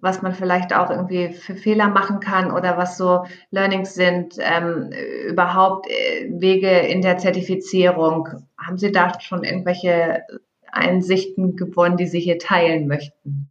was 0.01 0.21
man 0.21 0.33
vielleicht 0.33 0.75
auch 0.75 0.89
irgendwie 0.89 1.29
für 1.29 1.55
Fehler 1.55 1.87
machen 1.87 2.19
kann 2.19 2.51
oder 2.51 2.75
was 2.77 2.97
so 2.97 3.23
Learnings 3.49 3.93
sind, 3.93 4.35
ähm, 4.39 4.89
überhaupt 5.29 5.87
äh, 5.87 6.29
Wege 6.29 6.69
in 6.69 7.01
der 7.01 7.17
Zertifizierung? 7.17 8.27
Haben 8.57 8.77
Sie 8.77 8.91
da 8.91 9.17
schon 9.21 9.45
irgendwelche 9.45 10.23
Einsichten 10.71 11.55
gewonnen, 11.55 11.97
die 11.97 12.07
Sie 12.07 12.19
hier 12.19 12.39
teilen 12.39 12.87
möchten? 12.87 13.49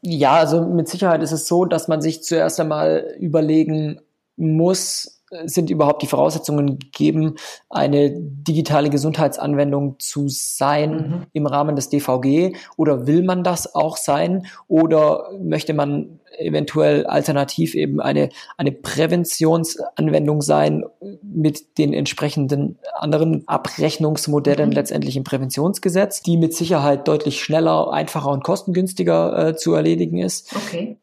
Ja, 0.00 0.32
also 0.32 0.64
mit 0.64 0.88
Sicherheit 0.88 1.22
ist 1.22 1.32
es 1.32 1.46
so, 1.46 1.64
dass 1.64 1.88
man 1.88 2.00
sich 2.00 2.22
zuerst 2.22 2.58
einmal 2.58 3.14
überlegen 3.20 4.00
muss, 4.36 5.21
sind 5.44 5.70
überhaupt 5.70 6.02
die 6.02 6.06
Voraussetzungen 6.06 6.78
gegeben, 6.78 7.36
eine 7.70 8.10
digitale 8.10 8.90
Gesundheitsanwendung 8.90 9.96
zu 9.98 10.28
sein 10.28 10.92
mhm. 10.92 11.26
im 11.32 11.46
Rahmen 11.46 11.76
des 11.76 11.88
DVG? 11.88 12.56
Oder 12.76 13.06
will 13.06 13.22
man 13.22 13.42
das 13.42 13.74
auch 13.74 13.96
sein? 13.96 14.46
Oder 14.68 15.30
möchte 15.40 15.74
man 15.74 16.20
eventuell 16.38 17.06
alternativ 17.06 17.74
eben 17.74 18.00
eine, 18.00 18.30
eine 18.56 18.72
Präventionsanwendung 18.72 20.42
sein 20.42 20.84
mit 21.22 21.78
den 21.78 21.92
entsprechenden 21.92 22.78
anderen 22.94 23.46
Abrechnungsmodellen 23.48 24.70
mhm. 24.70 24.74
letztendlich 24.74 25.16
im 25.16 25.24
Präventionsgesetz, 25.24 26.22
die 26.22 26.36
mit 26.36 26.54
Sicherheit 26.54 27.08
deutlich 27.08 27.42
schneller, 27.42 27.92
einfacher 27.92 28.30
und 28.30 28.44
kostengünstiger 28.44 29.48
äh, 29.48 29.56
zu 29.56 29.74
erledigen 29.74 30.18
ist. 30.18 30.54
Okay. 30.54 30.96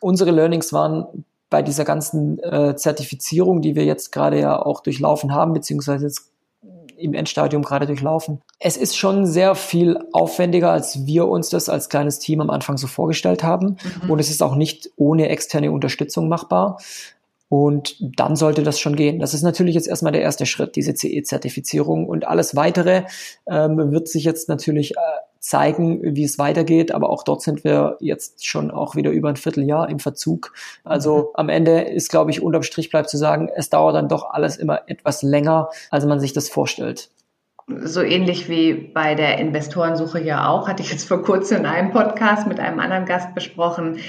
Unsere 0.00 0.30
Learnings 0.30 0.72
waren 0.72 1.24
bei 1.54 1.62
dieser 1.62 1.84
ganzen 1.84 2.42
äh, 2.42 2.74
Zertifizierung, 2.74 3.62
die 3.62 3.76
wir 3.76 3.84
jetzt 3.84 4.10
gerade 4.10 4.40
ja 4.40 4.60
auch 4.60 4.80
durchlaufen 4.80 5.32
haben, 5.32 5.52
beziehungsweise 5.52 6.06
jetzt 6.06 6.32
im 6.96 7.14
Endstadium 7.14 7.62
gerade 7.62 7.86
durchlaufen. 7.86 8.42
Es 8.58 8.76
ist 8.76 8.96
schon 8.96 9.24
sehr 9.24 9.54
viel 9.54 10.00
aufwendiger, 10.12 10.72
als 10.72 11.06
wir 11.06 11.28
uns 11.28 11.50
das 11.50 11.68
als 11.68 11.88
kleines 11.88 12.18
Team 12.18 12.40
am 12.40 12.50
Anfang 12.50 12.76
so 12.76 12.88
vorgestellt 12.88 13.44
haben. 13.44 13.76
Mhm. 14.02 14.10
Und 14.10 14.18
es 14.18 14.30
ist 14.30 14.42
auch 14.42 14.56
nicht 14.56 14.90
ohne 14.96 15.28
externe 15.28 15.70
Unterstützung 15.70 16.28
machbar. 16.28 16.80
Und 17.48 17.98
dann 18.00 18.34
sollte 18.34 18.64
das 18.64 18.80
schon 18.80 18.96
gehen. 18.96 19.20
Das 19.20 19.32
ist 19.32 19.42
natürlich 19.42 19.76
jetzt 19.76 19.86
erstmal 19.86 20.10
der 20.10 20.22
erste 20.22 20.46
Schritt, 20.46 20.74
diese 20.74 20.94
CE-Zertifizierung. 20.94 22.08
Und 22.08 22.26
alles 22.26 22.56
weitere 22.56 23.04
ähm, 23.48 23.92
wird 23.92 24.08
sich 24.08 24.24
jetzt 24.24 24.48
natürlich 24.48 24.96
äh, 24.96 25.00
zeigen, 25.44 26.16
wie 26.16 26.24
es 26.24 26.38
weitergeht. 26.38 26.92
Aber 26.92 27.10
auch 27.10 27.22
dort 27.22 27.42
sind 27.42 27.64
wir 27.64 27.96
jetzt 28.00 28.46
schon 28.46 28.70
auch 28.70 28.96
wieder 28.96 29.10
über 29.10 29.28
ein 29.28 29.36
Vierteljahr 29.36 29.88
im 29.88 29.98
Verzug. 29.98 30.52
Also 30.84 31.16
mhm. 31.16 31.24
am 31.34 31.48
Ende 31.48 31.80
ist, 31.82 32.10
glaube 32.10 32.30
ich, 32.30 32.42
unterm 32.42 32.62
Strich 32.62 32.90
bleibt 32.90 33.10
zu 33.10 33.16
sagen, 33.16 33.48
es 33.54 33.70
dauert 33.70 33.94
dann 33.94 34.08
doch 34.08 34.30
alles 34.30 34.56
immer 34.56 34.82
etwas 34.88 35.22
länger, 35.22 35.70
als 35.90 36.04
man 36.06 36.20
sich 36.20 36.32
das 36.32 36.48
vorstellt 36.48 37.10
so 37.82 38.02
ähnlich 38.02 38.48
wie 38.48 38.74
bei 38.74 39.14
der 39.14 39.38
Investorensuche 39.38 40.20
ja 40.20 40.48
auch, 40.48 40.68
hatte 40.68 40.82
ich 40.82 40.90
jetzt 40.90 41.08
vor 41.08 41.22
kurzem 41.22 41.60
in 41.60 41.66
einem 41.66 41.92
Podcast 41.92 42.46
mit 42.46 42.60
einem 42.60 42.78
anderen 42.78 43.06
Gast 43.06 43.34
besprochen. 43.34 44.00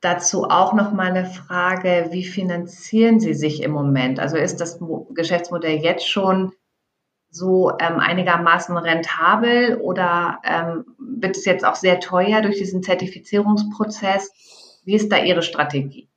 Dazu 0.00 0.44
auch 0.44 0.74
noch 0.74 0.92
mal 0.92 1.08
eine 1.08 1.24
Frage, 1.24 2.08
wie 2.10 2.24
finanzieren 2.24 3.18
Sie 3.18 3.34
sich 3.34 3.62
im 3.62 3.72
Moment? 3.72 4.20
Also 4.20 4.36
ist 4.36 4.60
das 4.60 4.78
Geschäftsmodell 5.14 5.78
jetzt 5.78 6.06
schon 6.06 6.52
so 7.30 7.72
ähm, 7.78 8.00
einigermaßen 8.00 8.76
rentabel 8.76 9.76
oder 9.76 10.38
ähm, 10.44 10.84
wird 10.98 11.36
es 11.36 11.44
jetzt 11.44 11.64
auch 11.64 11.74
sehr 11.74 12.00
teuer 12.00 12.40
durch 12.42 12.58
diesen 12.58 12.82
Zertifizierungsprozess? 12.82 14.30
Wie 14.84 14.94
ist 14.94 15.12
da 15.12 15.18
Ihre 15.18 15.42
Strategie? 15.42 16.08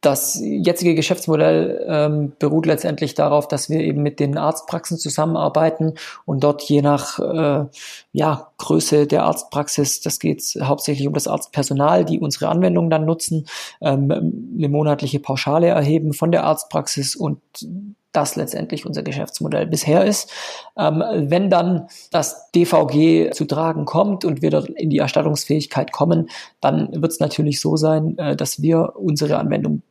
Das 0.00 0.40
jetzige 0.40 0.94
Geschäftsmodell 0.94 1.84
ähm, 1.88 2.32
beruht 2.38 2.66
letztendlich 2.66 3.14
darauf, 3.14 3.48
dass 3.48 3.68
wir 3.68 3.80
eben 3.80 4.00
mit 4.00 4.20
den 4.20 4.38
Arztpraxen 4.38 4.96
zusammenarbeiten 4.96 5.94
und 6.24 6.44
dort 6.44 6.62
je 6.62 6.82
nach 6.82 7.18
äh, 7.18 7.66
ja, 8.12 8.52
Größe 8.58 9.08
der 9.08 9.24
Arztpraxis, 9.24 10.00
das 10.00 10.20
geht 10.20 10.40
hauptsächlich 10.62 11.08
um 11.08 11.14
das 11.14 11.26
Arztpersonal, 11.26 12.04
die 12.04 12.20
unsere 12.20 12.46
Anwendung 12.48 12.90
dann 12.90 13.06
nutzen, 13.06 13.48
ähm, 13.80 14.52
eine 14.56 14.68
monatliche 14.68 15.18
Pauschale 15.18 15.66
erheben 15.66 16.12
von 16.12 16.30
der 16.30 16.44
Arztpraxis 16.44 17.16
und 17.16 17.40
das 18.18 18.36
letztendlich 18.36 18.84
unser 18.84 19.02
Geschäftsmodell 19.02 19.66
bisher 19.66 20.04
ist. 20.04 20.30
Ähm, 20.76 21.02
wenn 21.30 21.50
dann 21.50 21.88
das 22.10 22.50
DVG 22.52 23.30
zu 23.32 23.44
tragen 23.44 23.84
kommt 23.84 24.24
und 24.24 24.42
wir 24.42 24.50
dort 24.50 24.68
in 24.68 24.90
die 24.90 24.98
Erstattungsfähigkeit 24.98 25.92
kommen, 25.92 26.28
dann 26.60 26.90
wird 26.92 27.12
es 27.12 27.20
natürlich 27.20 27.60
so 27.60 27.76
sein, 27.76 28.18
äh, 28.18 28.36
dass 28.36 28.60
wir 28.60 28.94
unsere 28.96 29.38
Anwendung 29.38 29.82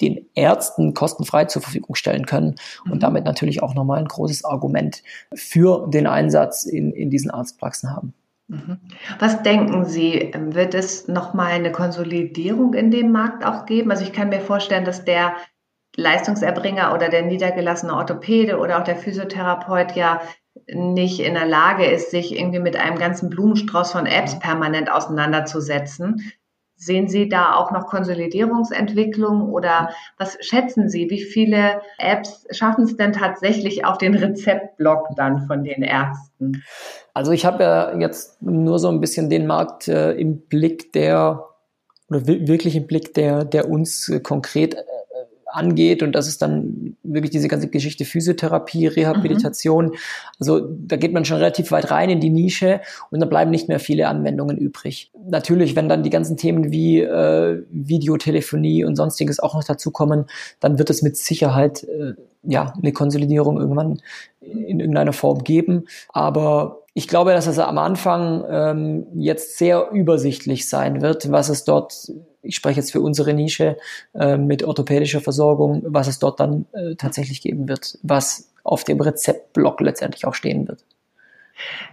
den 0.00 0.26
Ärzten 0.34 0.94
kostenfrei 0.94 1.44
zur 1.44 1.62
Verfügung 1.62 1.94
stellen 1.94 2.26
können 2.26 2.56
und 2.84 2.96
mhm. 2.96 3.00
damit 3.00 3.24
natürlich 3.24 3.62
auch 3.62 3.74
nochmal 3.74 4.00
ein 4.00 4.08
großes 4.08 4.44
Argument 4.44 5.02
für 5.34 5.88
den 5.88 6.06
Einsatz 6.06 6.64
in, 6.64 6.92
in 6.92 7.10
diesen 7.10 7.30
Arztpraxen 7.30 7.94
haben. 7.94 8.12
Mhm. 8.48 8.78
Was 9.20 9.42
denken 9.42 9.84
Sie, 9.84 10.32
wird 10.34 10.74
es 10.74 11.06
nochmal 11.08 11.52
eine 11.52 11.72
Konsolidierung 11.72 12.74
in 12.74 12.90
dem 12.90 13.12
Markt 13.12 13.44
auch 13.44 13.66
geben? 13.66 13.90
Also 13.90 14.04
ich 14.04 14.12
kann 14.12 14.30
mir 14.30 14.40
vorstellen, 14.40 14.84
dass 14.84 15.04
der 15.04 15.34
Leistungserbringer 15.96 16.92
oder 16.94 17.08
der 17.08 17.22
niedergelassene 17.22 17.94
Orthopäde 17.94 18.58
oder 18.58 18.78
auch 18.78 18.84
der 18.84 18.96
Physiotherapeut 18.96 19.92
ja 19.92 20.20
nicht 20.72 21.20
in 21.20 21.34
der 21.34 21.46
Lage 21.46 21.84
ist, 21.84 22.10
sich 22.10 22.36
irgendwie 22.36 22.60
mit 22.60 22.76
einem 22.76 22.98
ganzen 22.98 23.30
Blumenstrauß 23.30 23.92
von 23.92 24.06
Apps 24.06 24.38
permanent 24.38 24.90
auseinanderzusetzen. 24.90 26.32
Sehen 26.76 27.08
Sie 27.08 27.28
da 27.28 27.54
auch 27.54 27.70
noch 27.70 27.86
Konsolidierungsentwicklung 27.86 29.48
oder 29.52 29.90
was 30.18 30.36
schätzen 30.40 30.88
Sie, 30.88 31.08
wie 31.08 31.22
viele 31.22 31.80
Apps 31.98 32.46
schaffen 32.50 32.84
es 32.84 32.96
denn 32.96 33.12
tatsächlich 33.12 33.84
auf 33.84 33.96
den 33.98 34.14
Rezeptblock 34.14 35.08
dann 35.16 35.46
von 35.46 35.62
den 35.62 35.82
Ärzten? 35.82 36.62
Also 37.14 37.30
ich 37.30 37.46
habe 37.46 37.62
ja 37.62 37.96
jetzt 37.96 38.42
nur 38.42 38.78
so 38.80 38.88
ein 38.88 39.00
bisschen 39.00 39.30
den 39.30 39.46
Markt 39.46 39.86
äh, 39.86 40.12
im 40.12 40.40
Blick, 40.48 40.92
der 40.92 41.44
oder 42.08 42.26
wirklich 42.26 42.76
ein 42.76 42.86
Blick, 42.86 43.14
der, 43.14 43.44
der 43.44 43.68
uns 43.70 44.12
konkret 44.22 44.76
angeht 45.54 46.02
und 46.02 46.12
das 46.12 46.26
ist 46.26 46.42
dann 46.42 46.96
wirklich 47.02 47.30
diese 47.30 47.48
ganze 47.48 47.68
Geschichte 47.68 48.04
Physiotherapie, 48.04 48.86
Rehabilitation. 48.86 49.86
Mhm. 49.86 49.94
Also 50.38 50.60
da 50.60 50.96
geht 50.96 51.12
man 51.12 51.24
schon 51.24 51.38
relativ 51.38 51.70
weit 51.70 51.90
rein 51.90 52.10
in 52.10 52.20
die 52.20 52.30
Nische 52.30 52.80
und 53.10 53.20
da 53.20 53.26
bleiben 53.26 53.50
nicht 53.50 53.68
mehr 53.68 53.80
viele 53.80 54.08
Anwendungen 54.08 54.56
übrig. 54.56 55.10
Natürlich, 55.28 55.76
wenn 55.76 55.88
dann 55.88 56.02
die 56.02 56.10
ganzen 56.10 56.36
Themen 56.36 56.70
wie 56.70 57.00
äh, 57.00 57.62
Videotelefonie 57.70 58.84
und 58.84 58.96
sonstiges 58.96 59.40
auch 59.40 59.54
noch 59.54 59.64
dazukommen, 59.64 60.26
dann 60.60 60.78
wird 60.78 60.90
es 60.90 61.02
mit 61.02 61.16
Sicherheit 61.16 61.84
äh, 61.84 62.14
ja 62.42 62.74
eine 62.80 62.92
Konsolidierung 62.92 63.60
irgendwann 63.60 64.00
in 64.40 64.80
irgendeiner 64.80 65.12
Form 65.12 65.44
geben. 65.44 65.86
Aber 66.12 66.83
ich 66.94 67.08
glaube, 67.08 67.32
dass 67.32 67.46
es 67.46 67.58
am 67.58 67.78
Anfang 67.78 68.44
ähm, 68.48 69.06
jetzt 69.14 69.58
sehr 69.58 69.90
übersichtlich 69.90 70.68
sein 70.68 71.02
wird, 71.02 71.30
was 71.30 71.48
es 71.48 71.64
dort 71.64 72.10
ich 72.44 72.56
spreche 72.56 72.80
jetzt 72.80 72.92
für 72.92 73.00
unsere 73.00 73.32
Nische 73.34 73.76
äh, 74.14 74.36
mit 74.36 74.62
orthopädischer 74.62 75.20
Versorgung, 75.20 75.82
was 75.86 76.08
es 76.08 76.18
dort 76.18 76.40
dann 76.40 76.66
äh, 76.72 76.94
tatsächlich 76.94 77.40
geben 77.40 77.66
wird, 77.68 77.98
was 78.02 78.52
auf 78.62 78.84
dem 78.84 79.00
Rezeptblock 79.00 79.80
letztendlich 79.80 80.26
auch 80.26 80.34
stehen 80.34 80.68
wird. 80.68 80.84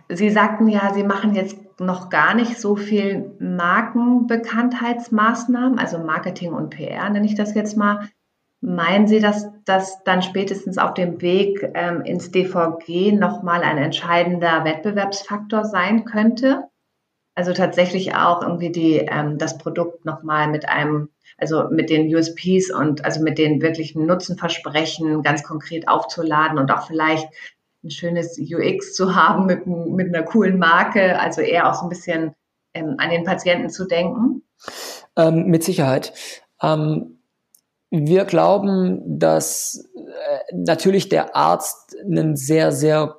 Sie 0.09 0.29
sagten 0.29 0.67
ja, 0.67 0.93
Sie 0.93 1.03
machen 1.03 1.33
jetzt 1.35 1.55
noch 1.79 2.09
gar 2.09 2.33
nicht 2.33 2.59
so 2.59 2.75
viel 2.75 3.31
Markenbekanntheitsmaßnahmen, 3.39 5.79
also 5.79 5.99
Marketing 5.99 6.51
und 6.53 6.71
PR 6.71 7.09
nenne 7.09 7.25
ich 7.25 7.35
das 7.35 7.55
jetzt 7.55 7.77
mal. 7.77 8.09
Meinen 8.61 9.07
Sie, 9.07 9.19
dass 9.19 9.47
das 9.65 10.03
dann 10.03 10.21
spätestens 10.21 10.77
auf 10.77 10.93
dem 10.93 11.19
Weg 11.21 11.71
ähm, 11.73 12.01
ins 12.01 12.29
DVG 12.29 13.11
nochmal 13.11 13.63
ein 13.63 13.79
entscheidender 13.79 14.63
Wettbewerbsfaktor 14.63 15.65
sein 15.65 16.05
könnte? 16.05 16.65
Also 17.33 17.53
tatsächlich 17.53 18.13
auch 18.13 18.43
irgendwie 18.43 18.71
die, 18.71 18.97
ähm, 18.97 19.39
das 19.39 19.57
Produkt 19.57 20.05
nochmal 20.05 20.47
mit 20.47 20.69
einem, 20.69 21.09
also 21.39 21.69
mit 21.71 21.89
den 21.89 22.13
USPs 22.13 22.71
und 22.71 23.03
also 23.03 23.23
mit 23.23 23.39
den 23.39 23.63
wirklichen 23.63 24.05
Nutzenversprechen 24.05 25.23
ganz 25.23 25.41
konkret 25.41 25.87
aufzuladen 25.87 26.59
und 26.59 26.71
auch 26.71 26.85
vielleicht 26.85 27.27
ein 27.83 27.89
schönes 27.89 28.37
UX 28.37 28.93
zu 28.93 29.15
haben 29.15 29.47
mit, 29.47 29.65
mit 29.65 30.13
einer 30.13 30.23
coolen 30.23 30.59
Marke, 30.59 31.19
also 31.19 31.41
eher 31.41 31.67
auch 31.67 31.73
so 31.73 31.83
ein 31.83 31.89
bisschen 31.89 32.35
ähm, 32.75 32.95
an 32.99 33.09
den 33.09 33.23
Patienten 33.23 33.71
zu 33.71 33.85
denken? 33.85 34.43
Ähm, 35.15 35.47
mit 35.47 35.63
Sicherheit. 35.63 36.13
Ähm, 36.61 37.20
wir 37.91 38.25
glauben, 38.25 39.19
dass 39.19 39.89
äh, 39.95 40.55
natürlich 40.55 41.09
der 41.09 41.35
Arzt 41.35 41.95
einen 41.99 42.37
sehr, 42.37 42.71
sehr, 42.71 43.17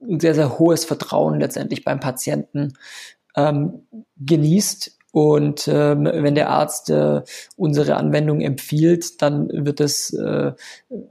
sehr, 0.00 0.34
sehr 0.34 0.58
hohes 0.58 0.84
Vertrauen 0.84 1.38
letztendlich 1.38 1.84
beim 1.84 2.00
Patienten 2.00 2.74
ähm, 3.36 3.86
genießt. 4.16 4.95
Und 5.16 5.66
ähm, 5.66 6.04
wenn 6.04 6.34
der 6.34 6.50
Arzt 6.50 6.90
äh, 6.90 7.22
unsere 7.56 7.96
Anwendung 7.96 8.42
empfiehlt, 8.42 9.22
dann 9.22 9.48
wird 9.50 9.80
es 9.80 10.12
äh, 10.12 10.52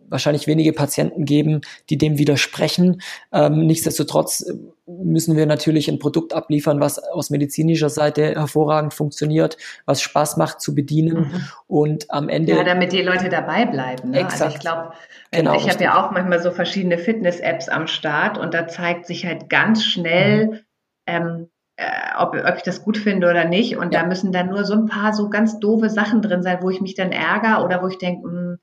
wahrscheinlich 0.08 0.46
wenige 0.46 0.74
Patienten 0.74 1.26
geben, 1.26 1.62
die 1.90 1.98
dem 1.98 2.20
widersprechen. 2.20 3.02
Ähm, 3.34 3.66
nichtsdestotrotz 3.66 4.46
müssen 4.86 5.36
wir 5.36 5.48
natürlich 5.48 5.90
ein 5.90 5.98
Produkt 5.98 6.36
abliefern, 6.36 6.80
was 6.80 7.00
aus 7.00 7.32
medizinischer 7.32 7.90
Seite 7.90 8.36
hervorragend 8.36 8.94
funktioniert, 8.94 9.58
was 9.88 10.04
Spaß 10.04 10.38
macht 10.38 10.62
zu 10.62 10.76
bedienen 10.76 11.18
mhm. 11.22 11.48
und 11.66 12.12
am 12.12 12.30
Ende. 12.30 12.52
Ja, 12.52 12.64
damit 12.64 12.92
die 12.92 13.02
Leute 13.02 13.30
dabei 13.30 13.66
bleiben. 13.66 14.12
Ne? 14.12 14.20
Exakt. 14.20 14.42
Also 14.44 14.56
ich 14.56 14.62
glaube, 14.62 14.94
genau, 15.32 15.56
ich 15.56 15.68
habe 15.68 15.84
ja 15.84 16.06
auch 16.06 16.12
manchmal 16.12 16.44
so 16.44 16.52
verschiedene 16.52 17.00
Fitness-Apps 17.00 17.70
am 17.70 17.88
Start 17.88 18.38
und 18.38 18.54
da 18.54 18.68
zeigt 18.68 19.08
sich 19.08 19.26
halt 19.26 19.50
ganz 19.50 19.84
schnell, 19.84 20.46
mhm. 20.46 20.60
ähm, 21.08 21.48
äh, 21.78 21.86
ob, 22.18 22.34
ob 22.34 22.56
ich 22.56 22.64
das 22.64 22.84
gut 22.84 22.98
finde 22.98 23.30
oder 23.30 23.46
nicht. 23.46 23.78
Und 23.78 23.94
ja. 23.94 24.02
da 24.02 24.08
müssen 24.08 24.32
dann 24.32 24.50
nur 24.50 24.66
so 24.66 24.74
ein 24.74 24.86
paar 24.86 25.14
so 25.14 25.30
ganz 25.30 25.60
doofe 25.60 25.90
Sachen 25.90 26.22
drin 26.22 26.44
sein, 26.44 26.60
wo 26.62 26.70
ich 26.70 26.82
mich 26.82 26.96
dann 26.96 27.12
ärgere 27.12 27.64
oder 27.64 27.82
wo 27.82 27.88
ich 27.88 27.98
denke, 27.98 28.28
hm, 28.28 28.58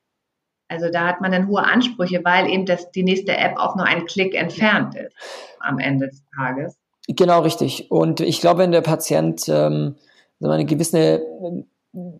also 0.68 0.88
da 0.90 1.06
hat 1.06 1.20
man 1.20 1.32
dann 1.32 1.48
hohe 1.48 1.62
Ansprüche, 1.62 2.22
weil 2.24 2.48
eben 2.48 2.64
das, 2.64 2.90
die 2.92 3.02
nächste 3.02 3.36
App 3.36 3.58
auch 3.58 3.76
nur 3.76 3.84
einen 3.84 4.06
Klick 4.06 4.34
entfernt 4.34 4.94
ist 4.94 5.14
am 5.60 5.78
Ende 5.78 6.08
des 6.08 6.22
Tages. 6.34 6.78
Genau, 7.08 7.40
richtig. 7.40 7.90
Und 7.90 8.20
ich 8.20 8.40
glaube, 8.40 8.60
wenn 8.60 8.72
der 8.72 8.80
Patient 8.80 9.48
ähm, 9.48 9.96
eine 10.40 10.64
gewisse 10.64 11.22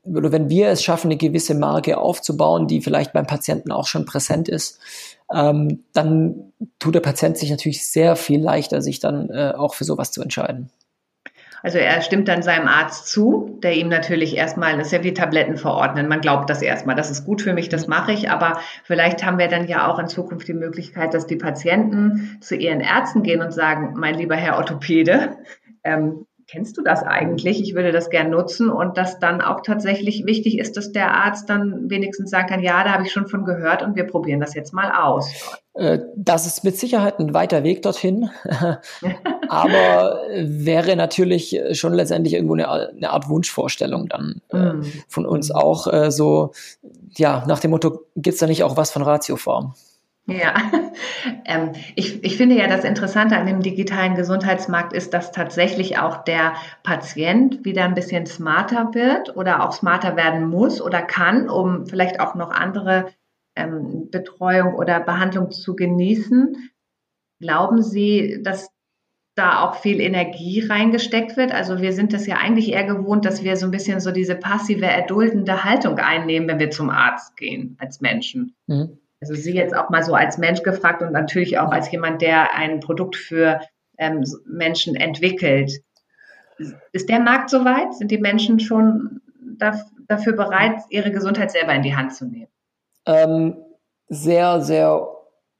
oder 0.04 0.32
wenn 0.32 0.50
wir 0.50 0.68
es 0.68 0.82
schaffen, 0.82 1.06
eine 1.06 1.16
gewisse 1.16 1.54
Marke 1.54 1.96
aufzubauen, 1.96 2.66
die 2.66 2.82
vielleicht 2.82 3.14
beim 3.14 3.26
Patienten 3.26 3.72
auch 3.72 3.86
schon 3.86 4.04
präsent 4.04 4.48
ist, 4.48 4.78
ähm, 5.34 5.84
dann 5.94 6.52
tut 6.78 6.94
der 6.94 7.00
Patient 7.00 7.38
sich 7.38 7.50
natürlich 7.50 7.86
sehr 7.86 8.16
viel 8.16 8.42
leichter, 8.42 8.82
sich 8.82 9.00
dann 9.00 9.30
äh, 9.30 9.54
auch 9.56 9.72
für 9.72 9.84
sowas 9.84 10.10
zu 10.10 10.20
entscheiden. 10.20 10.70
Also 11.62 11.78
er 11.78 12.00
stimmt 12.02 12.28
dann 12.28 12.42
seinem 12.42 12.66
Arzt 12.66 13.06
zu, 13.06 13.58
der 13.62 13.74
ihm 13.74 13.88
natürlich 13.88 14.36
erstmal, 14.36 14.76
das 14.76 14.88
ist 14.88 14.92
ja 14.92 15.04
wie 15.04 15.14
Tabletten 15.14 15.56
verordnen, 15.56 16.08
man 16.08 16.20
glaubt 16.20 16.50
das 16.50 16.60
erstmal, 16.60 16.96
das 16.96 17.10
ist 17.10 17.24
gut 17.24 17.40
für 17.40 17.52
mich, 17.52 17.68
das 17.68 17.86
mache 17.86 18.12
ich, 18.12 18.30
aber 18.30 18.58
vielleicht 18.84 19.24
haben 19.24 19.38
wir 19.38 19.48
dann 19.48 19.68
ja 19.68 19.90
auch 19.90 19.98
in 19.98 20.08
Zukunft 20.08 20.48
die 20.48 20.54
Möglichkeit, 20.54 21.14
dass 21.14 21.26
die 21.26 21.36
Patienten 21.36 22.38
zu 22.40 22.56
ihren 22.56 22.80
Ärzten 22.80 23.22
gehen 23.22 23.40
und 23.40 23.52
sagen, 23.52 23.94
mein 23.96 24.16
lieber 24.16 24.34
Herr 24.34 24.56
Orthopäde, 24.56 25.36
ähm, 25.84 26.26
kennst 26.52 26.76
du 26.76 26.82
das 26.82 27.02
eigentlich? 27.02 27.60
Ich 27.62 27.74
würde 27.74 27.92
das 27.92 28.10
gern 28.10 28.30
nutzen 28.30 28.68
und 28.68 28.98
dass 28.98 29.18
dann 29.18 29.40
auch 29.40 29.62
tatsächlich 29.62 30.24
wichtig 30.26 30.58
ist, 30.58 30.76
dass 30.76 30.92
der 30.92 31.14
Arzt 31.14 31.48
dann 31.48 31.88
wenigstens 31.88 32.30
sagen 32.30 32.48
kann, 32.48 32.60
ja, 32.60 32.84
da 32.84 32.92
habe 32.92 33.04
ich 33.04 33.12
schon 33.12 33.26
von 33.26 33.44
gehört 33.44 33.82
und 33.82 33.96
wir 33.96 34.04
probieren 34.04 34.40
das 34.40 34.54
jetzt 34.54 34.74
mal 34.74 34.92
aus. 34.92 35.60
Äh, 35.74 36.00
das 36.14 36.46
ist 36.46 36.64
mit 36.64 36.76
Sicherheit 36.76 37.18
ein 37.18 37.32
weiter 37.32 37.64
Weg 37.64 37.82
dorthin, 37.82 38.30
aber 39.52 40.22
wäre 40.34 40.96
natürlich 40.96 41.60
schon 41.72 41.92
letztendlich 41.92 42.32
irgendwo 42.32 42.54
eine, 42.54 42.68
eine 42.68 43.10
Art 43.10 43.28
Wunschvorstellung 43.28 44.08
dann 44.08 44.40
mm. 44.50 44.82
von 45.08 45.26
uns 45.26 45.50
auch 45.50 45.92
äh, 45.92 46.10
so, 46.10 46.52
ja, 47.16 47.44
nach 47.46 47.60
dem 47.60 47.72
Motto, 47.72 48.06
gibt 48.16 48.34
es 48.34 48.38
da 48.38 48.46
nicht 48.46 48.64
auch 48.64 48.78
was 48.78 48.90
von 48.90 49.02
Ratioform? 49.02 49.74
Ja, 50.26 50.54
ähm, 51.44 51.72
ich, 51.96 52.24
ich 52.24 52.38
finde 52.38 52.56
ja, 52.56 52.66
das 52.66 52.84
Interessante 52.84 53.36
an 53.36 53.46
dem 53.46 53.60
digitalen 53.60 54.14
Gesundheitsmarkt 54.14 54.94
ist, 54.94 55.12
dass 55.12 55.32
tatsächlich 55.32 55.98
auch 55.98 56.24
der 56.24 56.54
Patient 56.82 57.64
wieder 57.64 57.84
ein 57.84 57.94
bisschen 57.94 58.24
smarter 58.24 58.94
wird 58.94 59.36
oder 59.36 59.66
auch 59.66 59.72
smarter 59.72 60.16
werden 60.16 60.48
muss 60.48 60.80
oder 60.80 61.02
kann, 61.02 61.50
um 61.50 61.86
vielleicht 61.86 62.20
auch 62.20 62.34
noch 62.34 62.52
andere 62.52 63.06
ähm, 63.54 64.08
Betreuung 64.10 64.74
oder 64.76 65.00
Behandlung 65.00 65.50
zu 65.50 65.76
genießen. 65.76 66.56
Glauben 67.40 67.82
Sie, 67.82 68.40
dass 68.42 68.70
da 69.34 69.62
auch 69.62 69.76
viel 69.76 70.00
Energie 70.00 70.66
reingesteckt 70.66 71.36
wird. 71.36 71.52
Also 71.52 71.80
wir 71.80 71.92
sind 71.92 72.12
das 72.12 72.26
ja 72.26 72.36
eigentlich 72.36 72.70
eher 72.72 72.84
gewohnt, 72.84 73.24
dass 73.24 73.42
wir 73.42 73.56
so 73.56 73.66
ein 73.66 73.70
bisschen 73.70 74.00
so 74.00 74.10
diese 74.10 74.34
passive, 74.34 74.86
erduldende 74.86 75.64
Haltung 75.64 75.98
einnehmen, 75.98 76.48
wenn 76.48 76.58
wir 76.58 76.70
zum 76.70 76.90
Arzt 76.90 77.36
gehen 77.36 77.76
als 77.80 78.00
Menschen. 78.00 78.54
Mhm. 78.66 78.98
Also 79.20 79.34
Sie 79.34 79.54
jetzt 79.54 79.74
auch 79.74 79.88
mal 79.88 80.02
so 80.02 80.14
als 80.14 80.36
Mensch 80.36 80.62
gefragt 80.62 81.00
und 81.00 81.12
natürlich 81.12 81.58
auch 81.58 81.70
als 81.70 81.90
jemand, 81.90 82.20
der 82.20 82.54
ein 82.54 82.80
Produkt 82.80 83.16
für 83.16 83.60
ähm, 83.96 84.24
Menschen 84.44 84.96
entwickelt. 84.96 85.80
Ist 86.92 87.08
der 87.08 87.20
Markt 87.20 87.48
soweit? 87.48 87.94
Sind 87.94 88.10
die 88.10 88.18
Menschen 88.18 88.60
schon 88.60 89.20
dafür 90.08 90.34
bereit, 90.34 90.82
ihre 90.90 91.10
Gesundheit 91.10 91.52
selber 91.52 91.72
in 91.72 91.82
die 91.82 91.94
Hand 91.94 92.14
zu 92.14 92.26
nehmen? 92.26 92.48
Ähm, 93.06 93.56
sehr, 94.08 94.60
sehr 94.60 95.08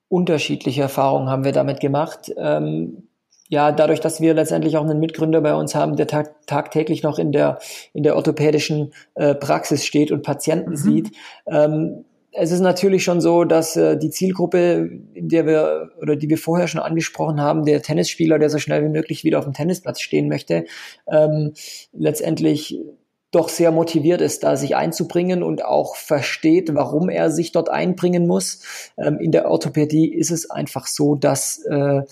unterschiedliche 0.08 0.82
Erfahrungen 0.82 1.30
haben 1.30 1.44
wir 1.44 1.52
damit 1.52 1.80
gemacht. 1.80 2.32
Ähm, 2.36 3.08
ja, 3.52 3.70
dadurch, 3.70 4.00
dass 4.00 4.22
wir 4.22 4.32
letztendlich 4.32 4.78
auch 4.78 4.82
einen 4.82 4.98
Mitgründer 4.98 5.42
bei 5.42 5.54
uns 5.54 5.74
haben, 5.74 5.94
der 5.96 6.06
tag 6.06 6.46
tagtäglich 6.46 7.02
noch 7.02 7.18
in 7.18 7.32
der, 7.32 7.58
in 7.92 8.02
der 8.02 8.16
orthopädischen 8.16 8.94
äh, 9.14 9.34
Praxis 9.34 9.84
steht 9.84 10.10
und 10.10 10.22
Patienten 10.22 10.70
mhm. 10.70 10.76
sieht, 10.76 11.10
ähm, 11.46 12.06
es 12.30 12.50
ist 12.50 12.60
natürlich 12.60 13.04
schon 13.04 13.20
so, 13.20 13.44
dass 13.44 13.76
äh, 13.76 13.98
die 13.98 14.08
Zielgruppe, 14.08 14.90
in 15.12 15.28
der 15.28 15.44
wir 15.44 15.90
oder 16.00 16.16
die 16.16 16.30
wir 16.30 16.38
vorher 16.38 16.66
schon 16.66 16.80
angesprochen 16.80 17.42
haben, 17.42 17.66
der 17.66 17.82
Tennisspieler, 17.82 18.38
der 18.38 18.48
so 18.48 18.56
schnell 18.56 18.82
wie 18.84 18.88
möglich 18.88 19.22
wieder 19.22 19.38
auf 19.38 19.44
dem 19.44 19.52
Tennisplatz 19.52 20.00
stehen 20.00 20.28
möchte, 20.28 20.64
ähm, 21.06 21.52
letztendlich 21.92 22.80
doch 23.32 23.48
sehr 23.48 23.70
motiviert 23.70 24.20
ist, 24.20 24.44
da 24.44 24.56
sich 24.56 24.76
einzubringen 24.76 25.42
und 25.42 25.64
auch 25.64 25.96
versteht, 25.96 26.74
warum 26.74 27.08
er 27.08 27.30
sich 27.30 27.50
dort 27.50 27.70
einbringen 27.70 28.26
muss. 28.26 28.62
Ähm, 28.96 29.18
in 29.18 29.32
der 29.32 29.50
Orthopädie 29.50 30.12
ist 30.12 30.30
es 30.30 30.50
einfach 30.50 30.86
so, 30.86 31.14
dass 31.16 31.58
äh, 31.64 32.02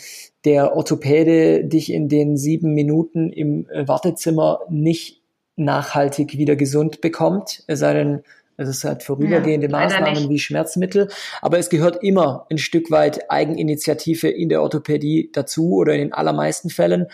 der 0.44 0.76
Orthopäde 0.76 1.64
dich 1.64 1.92
in 1.92 2.08
den 2.08 2.36
sieben 2.36 2.74
Minuten 2.74 3.30
im 3.30 3.68
äh, 3.68 3.86
Wartezimmer 3.86 4.60
nicht 4.68 5.22
nachhaltig 5.56 6.38
wieder 6.38 6.56
gesund 6.56 7.00
bekommt, 7.00 7.62
es 7.66 7.80
sei 7.80 7.94
denn, 7.94 8.22
es 8.56 8.68
ist 8.68 8.84
halt 8.84 9.02
vorübergehende 9.02 9.68
ja, 9.68 9.72
Maßnahmen 9.72 10.28
wie 10.28 10.38
Schmerzmittel. 10.38 11.08
Aber 11.40 11.58
es 11.58 11.70
gehört 11.70 12.02
immer 12.02 12.46
ein 12.50 12.58
Stück 12.58 12.90
weit 12.90 13.30
Eigeninitiative 13.30 14.28
in 14.28 14.50
der 14.50 14.60
Orthopädie 14.62 15.30
dazu 15.32 15.76
oder 15.76 15.94
in 15.94 16.00
den 16.00 16.12
allermeisten 16.12 16.68
Fällen. 16.68 17.06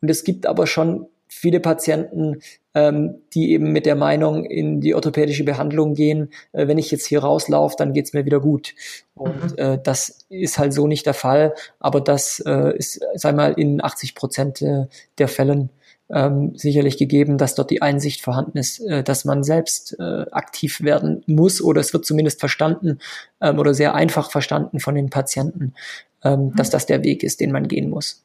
Und 0.00 0.10
es 0.10 0.22
gibt 0.22 0.46
aber 0.46 0.66
schon 0.66 1.06
viele 1.42 1.58
Patienten, 1.58 2.40
ähm, 2.72 3.16
die 3.34 3.50
eben 3.50 3.72
mit 3.72 3.84
der 3.84 3.96
Meinung 3.96 4.44
in 4.44 4.80
die 4.80 4.94
orthopädische 4.94 5.42
Behandlung 5.44 5.94
gehen, 5.94 6.30
äh, 6.52 6.68
wenn 6.68 6.78
ich 6.78 6.92
jetzt 6.92 7.04
hier 7.06 7.18
rauslaufe, 7.18 7.74
dann 7.76 7.92
geht's 7.92 8.12
mir 8.12 8.24
wieder 8.24 8.38
gut. 8.38 8.74
Und 9.14 9.52
mhm. 9.52 9.58
äh, 9.58 9.78
das 9.82 10.24
ist 10.28 10.58
halt 10.58 10.72
so 10.72 10.86
nicht 10.86 11.04
der 11.04 11.14
Fall, 11.14 11.54
aber 11.80 12.00
das 12.00 12.40
äh, 12.46 12.76
ist, 12.76 13.00
sag 13.14 13.34
mal, 13.34 13.52
in 13.54 13.82
80 13.82 14.14
Prozent 14.14 14.62
äh, 14.62 14.86
der 15.18 15.26
Fällen 15.26 15.70
ähm, 16.10 16.52
sicherlich 16.54 16.96
gegeben, 16.96 17.38
dass 17.38 17.56
dort 17.56 17.70
die 17.70 17.82
Einsicht 17.82 18.20
vorhanden 18.20 18.58
ist, 18.58 18.78
äh, 18.80 19.02
dass 19.02 19.24
man 19.24 19.42
selbst 19.42 19.96
äh, 19.98 20.26
aktiv 20.30 20.80
werden 20.82 21.24
muss 21.26 21.60
oder 21.60 21.80
es 21.80 21.92
wird 21.92 22.04
zumindest 22.04 22.38
verstanden 22.38 23.00
ähm, 23.40 23.58
oder 23.58 23.74
sehr 23.74 23.96
einfach 23.96 24.30
verstanden 24.30 24.78
von 24.78 24.94
den 24.94 25.10
Patienten, 25.10 25.74
ähm, 26.22 26.46
mhm. 26.46 26.54
dass 26.54 26.70
das 26.70 26.86
der 26.86 27.02
Weg 27.02 27.24
ist, 27.24 27.40
den 27.40 27.50
man 27.50 27.66
gehen 27.66 27.90
muss. 27.90 28.22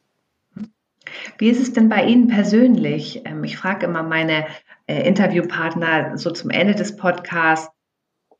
Wie 1.38 1.48
ist 1.48 1.60
es 1.60 1.72
denn 1.72 1.88
bei 1.88 2.04
Ihnen 2.04 2.28
persönlich? 2.28 3.22
Ähm, 3.24 3.44
ich 3.44 3.56
frage 3.56 3.86
immer 3.86 4.02
meine 4.02 4.46
äh, 4.86 5.06
Interviewpartner 5.06 6.16
so 6.18 6.30
zum 6.30 6.50
Ende 6.50 6.74
des 6.74 6.96
Podcasts, 6.96 7.70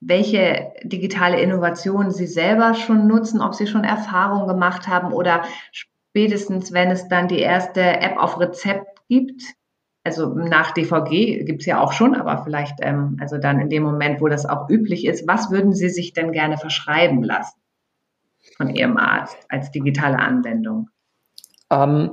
welche 0.01 0.73
digitale 0.85 1.41
Innovationen 1.41 2.11
Sie 2.11 2.27
selber 2.27 2.75
schon 2.75 3.07
nutzen, 3.07 3.41
ob 3.41 3.55
Sie 3.55 3.67
schon 3.67 3.85
Erfahrungen 3.85 4.47
gemacht 4.47 4.87
haben 4.88 5.12
oder 5.12 5.45
spätestens, 5.73 6.73
wenn 6.73 6.91
es 6.91 7.09
dann 7.09 7.29
die 7.29 7.41
erste 7.41 7.83
App 7.83 8.17
auf 8.17 8.38
Rezept 8.38 8.87
gibt. 9.09 9.43
Also 10.05 10.35
nach 10.35 10.71
DVG 10.71 11.45
gibt 11.45 11.61
es 11.61 11.67
ja 11.67 11.81
auch 11.81 11.93
schon, 11.93 12.14
aber 12.14 12.43
vielleicht 12.45 12.77
ähm, 12.81 13.17
also 13.21 13.38
dann 13.38 13.61
in 13.61 13.69
dem 13.69 13.83
Moment, 13.83 14.21
wo 14.21 14.29
das 14.29 14.47
auch 14.47 14.71
üblich 14.71 15.05
ist, 15.05 15.27
was 15.27 15.51
würden 15.51 15.75
Sie 15.75 15.91
sich 15.91 16.12
denn 16.12 16.33
gerne 16.33 16.57
verschreiben 16.57 17.23
lassen 17.23 17.61
von 18.57 18.71
Ihrem 18.71 18.97
Arzt 18.97 19.37
als 19.49 19.71
digitale 19.71 20.19
Anwendung? 20.19 20.88
Ähm, 21.71 22.12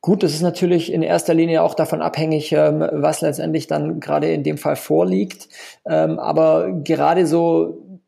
Gut, 0.00 0.22
das 0.22 0.32
ist 0.32 0.42
natürlich 0.42 0.92
in 0.92 1.02
erster 1.02 1.34
Linie 1.34 1.62
auch 1.62 1.74
davon 1.74 2.02
abhängig, 2.02 2.52
ähm, 2.52 2.86
was 2.92 3.20
letztendlich 3.20 3.66
dann 3.66 3.98
gerade 3.98 4.32
in 4.32 4.44
dem 4.44 4.56
Fall 4.56 4.76
vorliegt. 4.76 5.48
Ähm, 5.86 6.18
aber 6.20 6.72
gerade 6.84 7.26
so 7.26 8.00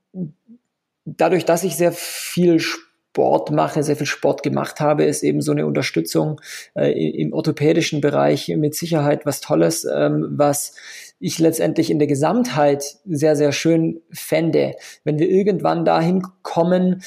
dadurch, 1.05 1.44
dass 1.44 1.64
ich 1.64 1.76
sehr 1.76 1.92
viel 1.92 2.61
Sport 2.61 3.50
mache, 3.50 3.83
sehr 3.83 3.96
viel 3.96 4.07
Sport 4.07 4.44
gemacht 4.44 4.79
habe, 4.79 5.05
ist 5.05 5.24
eben 5.24 5.40
so 5.40 5.50
eine 5.50 5.66
Unterstützung 5.66 6.40
äh, 6.74 6.92
im 6.92 7.33
orthopädischen 7.33 8.00
Bereich 8.00 8.48
mit 8.48 8.76
Sicherheit 8.76 9.26
was 9.26 9.40
Tolles, 9.40 9.85
ähm, 9.85 10.29
was 10.31 10.76
ich 11.18 11.38
letztendlich 11.40 11.90
in 11.90 11.98
der 11.98 12.09
Gesamtheit 12.09 12.85
sehr, 13.05 13.35
sehr 13.35 13.50
schön 13.50 14.00
fände, 14.12 14.74
wenn 15.03 15.18
wir 15.18 15.29
irgendwann 15.29 15.85
dahin 15.85 16.22
kommen, 16.42 17.03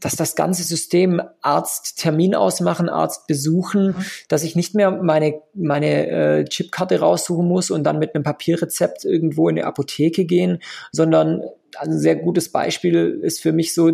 dass 0.00 0.16
das 0.16 0.34
ganze 0.36 0.62
System 0.62 1.20
Arzt 1.42 1.98
Termin 1.98 2.34
ausmachen, 2.34 2.88
Arzt 2.88 3.26
besuchen, 3.26 3.88
mhm. 3.88 4.04
dass 4.28 4.42
ich 4.42 4.56
nicht 4.56 4.74
mehr 4.74 4.90
meine 4.90 5.34
meine 5.54 6.06
äh, 6.08 6.44
Chipkarte 6.44 7.00
raussuchen 7.00 7.46
muss 7.46 7.70
und 7.70 7.84
dann 7.84 7.98
mit 7.98 8.14
einem 8.14 8.24
Papierrezept 8.24 9.04
irgendwo 9.04 9.48
in 9.48 9.56
die 9.56 9.64
Apotheke 9.64 10.24
gehen, 10.24 10.58
sondern 10.90 11.42
ein 11.78 11.98
sehr 11.98 12.16
gutes 12.16 12.50
Beispiel 12.50 13.20
ist 13.22 13.40
für 13.40 13.52
mich 13.52 13.74
so 13.74 13.92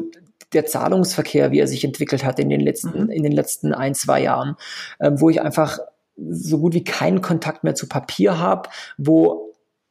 der 0.52 0.66
Zahlungsverkehr, 0.66 1.50
wie 1.50 1.60
er 1.60 1.66
sich 1.66 1.84
entwickelt 1.84 2.24
hat 2.24 2.38
in 2.38 2.48
den 2.48 2.60
letzten 2.60 3.04
mhm. 3.04 3.10
in 3.10 3.22
den 3.22 3.32
letzten 3.32 3.74
ein 3.74 3.94
zwei 3.94 4.22
Jahren, 4.22 4.56
äh, 4.98 5.10
wo 5.14 5.30
ich 5.30 5.42
einfach 5.42 5.78
so 6.16 6.58
gut 6.58 6.74
wie 6.74 6.84
keinen 6.84 7.20
Kontakt 7.22 7.64
mehr 7.64 7.74
zu 7.74 7.88
Papier 7.88 8.38
habe, 8.38 8.68
wo 8.96 9.47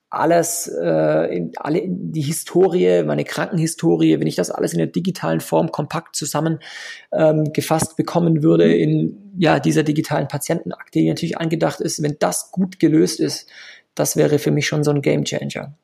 alles, 0.10 0.68
äh, 0.68 1.36
in, 1.36 1.52
alle 1.58 1.84
die 1.86 2.22
Historie, 2.22 3.04
meine 3.04 3.26
Krankenhistorie, 3.26 4.20
wenn 4.20 4.28
ich 4.28 4.36
das 4.36 4.52
alles 4.52 4.74
in 4.74 4.80
der 4.80 4.88
digitalen 4.88 5.42
Form 5.42 5.72
kompakt 5.72 6.16
zusammengefasst 6.16 7.92
ähm, 7.92 7.96
bekommen 7.98 8.44
würde 8.44 8.74
in 8.74 9.34
ja 9.38 9.60
dieser 9.60 9.84
digitalen 9.84 10.28
Patientenakte, 10.28 11.00
die 11.00 11.10
natürlich 11.10 11.38
angedacht 11.38 11.82
ist, 11.82 12.02
wenn 12.02 12.16
das 12.20 12.52
gut 12.52 12.80
gelöst 12.80 13.20
ist, 13.20 13.50
das 13.96 14.16
wäre 14.16 14.40
für 14.40 14.52
mich 14.52 14.68
schon 14.68 14.84
so 14.84 14.92
ein 14.92 15.02
Gamechanger. 15.02 15.76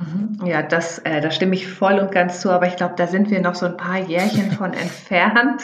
Mhm. 0.00 0.46
Ja, 0.46 0.62
das, 0.62 1.00
äh, 1.00 1.20
da 1.20 1.32
stimme 1.32 1.54
ich 1.54 1.66
voll 1.66 1.98
und 1.98 2.12
ganz 2.12 2.40
zu, 2.40 2.50
aber 2.50 2.68
ich 2.68 2.76
glaube, 2.76 2.94
da 2.96 3.08
sind 3.08 3.30
wir 3.30 3.40
noch 3.40 3.56
so 3.56 3.66
ein 3.66 3.76
paar 3.76 3.98
Jährchen 3.98 4.52
von 4.58 4.72
entfernt. 4.72 5.62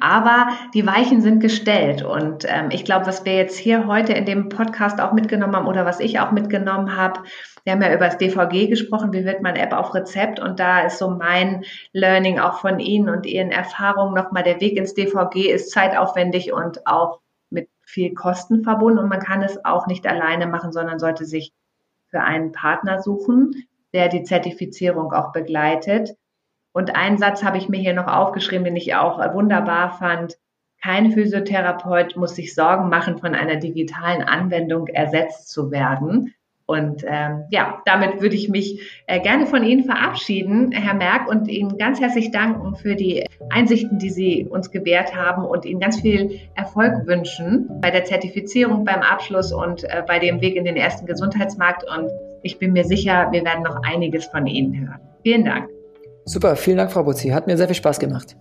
Aber 0.00 0.48
die 0.72 0.86
Weichen 0.86 1.20
sind 1.20 1.40
gestellt 1.40 2.02
und 2.02 2.44
ähm, 2.48 2.70
ich 2.70 2.84
glaube, 2.84 3.06
was 3.06 3.24
wir 3.24 3.34
jetzt 3.34 3.58
hier 3.58 3.88
heute 3.88 4.12
in 4.12 4.24
dem 4.24 4.48
Podcast 4.48 5.00
auch 5.00 5.12
mitgenommen 5.12 5.56
haben 5.56 5.66
oder 5.66 5.84
was 5.84 5.98
ich 5.98 6.20
auch 6.20 6.30
mitgenommen 6.30 6.96
habe, 6.96 7.22
wir 7.64 7.72
haben 7.72 7.82
ja 7.82 7.92
über 7.92 8.06
das 8.06 8.18
DVG 8.18 8.68
gesprochen, 8.68 9.12
wie 9.12 9.24
wird 9.24 9.42
man 9.42 9.56
App 9.56 9.72
auf 9.72 9.94
Rezept 9.94 10.38
und 10.38 10.60
da 10.60 10.82
ist 10.82 10.98
so 10.98 11.10
mein 11.10 11.64
Learning 11.92 12.38
auch 12.38 12.60
von 12.60 12.78
Ihnen 12.78 13.08
und 13.08 13.26
Ihren 13.26 13.50
Erfahrungen 13.50 14.14
nochmal, 14.14 14.44
der 14.44 14.60
Weg 14.60 14.76
ins 14.76 14.94
DVG 14.94 15.50
ist 15.50 15.72
zeitaufwendig 15.72 16.52
und 16.52 16.86
auch 16.86 17.20
mit 17.50 17.68
viel 17.84 18.14
Kosten 18.14 18.62
verbunden 18.62 18.98
und 18.98 19.08
man 19.08 19.20
kann 19.20 19.42
es 19.42 19.64
auch 19.64 19.88
nicht 19.88 20.06
alleine 20.06 20.46
machen, 20.46 20.72
sondern 20.72 21.00
sollte 21.00 21.24
sich 21.24 21.52
für 22.12 22.20
einen 22.20 22.52
Partner 22.52 23.00
suchen, 23.00 23.66
der 23.92 24.08
die 24.08 24.22
Zertifizierung 24.22 25.12
auch 25.12 25.32
begleitet. 25.32 26.14
Und 26.72 26.96
einen 26.96 27.18
Satz 27.18 27.42
habe 27.42 27.58
ich 27.58 27.68
mir 27.68 27.80
hier 27.80 27.94
noch 27.94 28.06
aufgeschrieben, 28.06 28.64
den 28.64 28.76
ich 28.76 28.94
auch 28.94 29.18
wunderbar 29.34 29.98
fand. 29.98 30.38
Kein 30.82 31.12
Physiotherapeut 31.12 32.16
muss 32.16 32.34
sich 32.34 32.54
Sorgen 32.54 32.88
machen, 32.88 33.18
von 33.18 33.34
einer 33.34 33.56
digitalen 33.56 34.22
Anwendung 34.22 34.88
ersetzt 34.88 35.50
zu 35.50 35.70
werden. 35.70 36.34
Und 36.64 37.04
ähm, 37.06 37.44
ja, 37.50 37.82
damit 37.84 38.22
würde 38.22 38.34
ich 38.34 38.48
mich 38.48 39.02
äh, 39.06 39.20
gerne 39.20 39.46
von 39.46 39.62
Ihnen 39.62 39.84
verabschieden, 39.84 40.72
Herr 40.72 40.94
Merck, 40.94 41.28
und 41.28 41.48
Ihnen 41.48 41.76
ganz 41.76 42.00
herzlich 42.00 42.30
danken 42.30 42.76
für 42.76 42.94
die 42.94 43.26
Einsichten, 43.50 43.98
die 43.98 44.10
Sie 44.10 44.46
uns 44.48 44.70
gewährt 44.70 45.14
haben 45.14 45.44
und 45.44 45.66
Ihnen 45.66 45.80
ganz 45.80 46.00
viel 46.00 46.40
Erfolg 46.54 47.06
wünschen 47.06 47.68
bei 47.80 47.90
der 47.90 48.04
Zertifizierung, 48.04 48.84
beim 48.84 49.02
Abschluss 49.02 49.52
und 49.52 49.84
äh, 49.84 50.02
bei 50.06 50.18
dem 50.18 50.40
Weg 50.40 50.56
in 50.56 50.64
den 50.64 50.76
ersten 50.76 51.04
Gesundheitsmarkt. 51.04 51.84
Und 51.84 52.10
ich 52.42 52.58
bin 52.58 52.72
mir 52.72 52.84
sicher, 52.84 53.28
wir 53.30 53.44
werden 53.44 53.62
noch 53.62 53.80
einiges 53.82 54.26
von 54.26 54.46
Ihnen 54.46 54.78
hören. 54.78 55.00
Vielen 55.22 55.44
Dank. 55.44 55.68
Super, 56.24 56.56
vielen 56.56 56.76
Dank, 56.76 56.92
Frau 56.92 57.02
Butzi. 57.02 57.30
Hat 57.30 57.46
mir 57.46 57.56
sehr 57.56 57.66
viel 57.66 57.76
Spaß 57.76 57.98
gemacht. 57.98 58.36